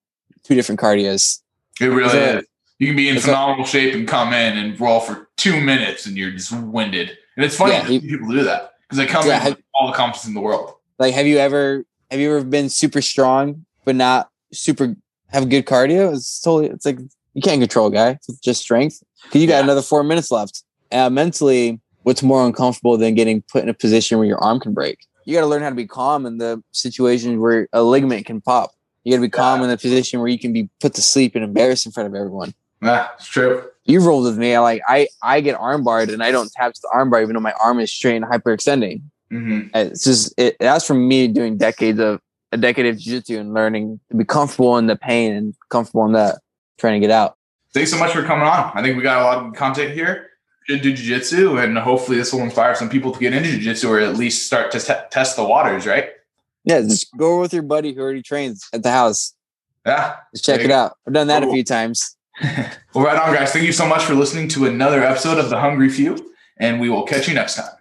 two 0.44 0.54
different 0.54 0.80
cardios. 0.80 1.40
It 1.80 1.86
really 1.86 2.18
a- 2.18 2.38
is. 2.38 2.44
You 2.78 2.86
can 2.86 2.96
be 2.96 3.10
in 3.10 3.20
phenomenal 3.20 3.66
shape 3.66 3.94
and 3.94 4.08
come 4.08 4.32
in 4.32 4.56
and 4.56 4.80
roll 4.80 5.00
for 5.00 5.28
two 5.36 5.60
minutes 5.60 6.06
and 6.06 6.16
you're 6.16 6.30
just 6.30 6.50
winded. 6.50 7.18
And 7.36 7.44
it's 7.44 7.56
funny 7.56 7.72
Yeah, 7.72 7.84
he- 7.84 8.00
people 8.00 8.28
do 8.28 8.42
that 8.44 8.72
because 8.82 8.98
they 8.98 9.06
come 9.06 9.26
Yeah, 9.26 9.36
in 9.36 9.42
have- 9.42 9.58
all 9.74 9.86
the 9.88 9.92
confidence 9.96 10.26
in 10.26 10.34
the 10.34 10.40
world. 10.40 10.74
Like, 10.98 11.14
have 11.14 11.26
you 11.26 11.38
ever 11.38 11.84
have 12.10 12.18
you 12.20 12.34
ever 12.36 12.44
been 12.44 12.68
super 12.68 13.00
strong 13.00 13.64
but 13.84 13.94
not 13.94 14.28
super 14.52 14.94
have 15.28 15.48
good 15.48 15.64
cardio? 15.66 16.12
It's 16.14 16.40
totally 16.40 16.66
it's 16.66 16.84
like 16.84 16.98
you 17.34 17.42
can't 17.42 17.60
control 17.60 17.86
a 17.86 17.90
guy. 17.92 18.10
It's 18.28 18.40
just 18.40 18.60
strength 18.62 19.02
because 19.24 19.40
you 19.40 19.46
got 19.46 19.58
Yeah. 19.58 19.64
another 19.64 19.82
four 19.82 20.02
minutes 20.02 20.30
left. 20.30 20.64
Uh, 20.90 21.08
mentally, 21.08 21.80
what's 22.02 22.22
more 22.22 22.44
uncomfortable 22.44 22.96
than 22.96 23.14
getting 23.14 23.42
put 23.52 23.62
in 23.62 23.68
a 23.68 23.74
position 23.74 24.18
where 24.18 24.26
your 24.26 24.42
arm 24.42 24.58
can 24.60 24.74
break? 24.74 24.98
you 25.26 25.34
got 25.36 25.42
to 25.42 25.46
learn 25.46 25.62
how 25.62 25.68
to 25.68 25.74
be 25.76 25.86
calm 25.86 26.26
in 26.26 26.38
the 26.38 26.60
situations 26.72 27.38
where 27.38 27.68
a 27.72 27.82
ligament 27.84 28.26
can 28.26 28.40
pop. 28.40 28.72
You 29.04 29.12
got 29.12 29.18
to 29.18 29.22
be 29.22 29.28
calm 29.28 29.62
in 29.62 29.68
the 29.68 29.76
position 29.76 30.18
where 30.18 30.28
you 30.28 30.38
can 30.40 30.52
be 30.52 30.68
put 30.80 30.94
to 30.94 31.02
sleep 31.02 31.36
and 31.36 31.44
embarrassed 31.44 31.86
in 31.86 31.92
front 31.92 32.08
of 32.08 32.14
everyone. 32.16 32.52
Yeah, 32.82 33.08
it's 33.14 33.26
true. 33.26 33.62
You've 33.90 34.06
rolled 34.06 34.24
with 34.24 34.38
me. 34.38 34.54
I 34.54 34.60
like 34.60 34.82
I 34.86 35.08
I 35.22 35.40
get 35.40 35.58
armbarred 35.58 36.12
and 36.12 36.22
I 36.22 36.30
don't 36.30 36.50
tap 36.52 36.72
to 36.74 36.80
the 36.82 36.90
armbar 36.94 37.22
even 37.22 37.34
though 37.34 37.40
my 37.40 37.54
arm 37.62 37.80
is 37.80 37.90
straight 37.90 38.16
and 38.16 38.24
hyperextending. 38.24 39.02
hmm 39.30 39.60
It's 39.74 40.04
just 40.04 40.32
it 40.38 40.56
that's 40.60 40.86
from 40.86 41.08
me 41.08 41.28
doing 41.28 41.56
decades 41.58 41.98
of 41.98 42.20
a 42.52 42.56
decade 42.56 42.86
of 42.86 42.98
jiu-jitsu 42.98 43.38
and 43.38 43.54
learning 43.54 44.00
to 44.10 44.16
be 44.16 44.24
comfortable 44.24 44.76
in 44.78 44.86
the 44.86 44.96
pain 44.96 45.32
and 45.32 45.54
comfortable 45.68 46.04
in 46.06 46.12
that 46.12 46.38
trying 46.78 47.00
to 47.00 47.06
get 47.06 47.12
out. 47.12 47.36
Thanks 47.72 47.90
so 47.92 47.98
much 47.98 48.12
for 48.12 48.22
coming 48.24 48.46
on. 48.46 48.72
I 48.74 48.82
think 48.82 48.96
we 48.96 49.02
got 49.02 49.20
a 49.20 49.24
lot 49.24 49.46
of 49.46 49.54
content 49.54 49.92
here. 49.92 50.30
Should 50.68 50.82
do 50.82 50.92
jiu-jitsu 50.92 51.58
and 51.58 51.78
hopefully 51.78 52.16
this 52.18 52.32
will 52.32 52.42
inspire 52.42 52.74
some 52.74 52.88
people 52.88 53.12
to 53.12 53.18
get 53.20 53.32
into 53.32 53.50
jiu-jitsu 53.50 53.88
or 53.88 54.00
at 54.00 54.16
least 54.16 54.46
start 54.46 54.70
to 54.72 54.80
te- 54.80 54.94
test 55.10 55.36
the 55.36 55.44
waters, 55.44 55.86
right? 55.86 56.10
Yeah, 56.64 56.80
just 56.82 57.16
go 57.16 57.40
with 57.40 57.52
your 57.54 57.62
buddy 57.62 57.92
who 57.94 58.00
already 58.00 58.22
trains 58.22 58.66
at 58.72 58.82
the 58.82 58.90
house. 58.90 59.34
Yeah. 59.86 60.16
Just 60.34 60.44
check 60.44 60.60
it 60.60 60.68
you 60.68 60.74
out. 60.74 60.96
I've 61.06 61.14
done 61.14 61.28
that 61.28 61.42
a 61.42 61.50
few 61.50 61.64
times. 61.64 62.16
Well, 62.92 63.04
right 63.04 63.16
on, 63.16 63.32
guys. 63.32 63.52
Thank 63.52 63.66
you 63.66 63.72
so 63.72 63.86
much 63.86 64.02
for 64.02 64.14
listening 64.14 64.48
to 64.48 64.66
another 64.66 65.02
episode 65.02 65.38
of 65.38 65.48
The 65.48 65.60
Hungry 65.60 65.88
Few, 65.88 66.34
and 66.56 66.80
we 66.80 66.88
will 66.88 67.04
catch 67.04 67.28
you 67.28 67.34
next 67.34 67.54
time. 67.54 67.79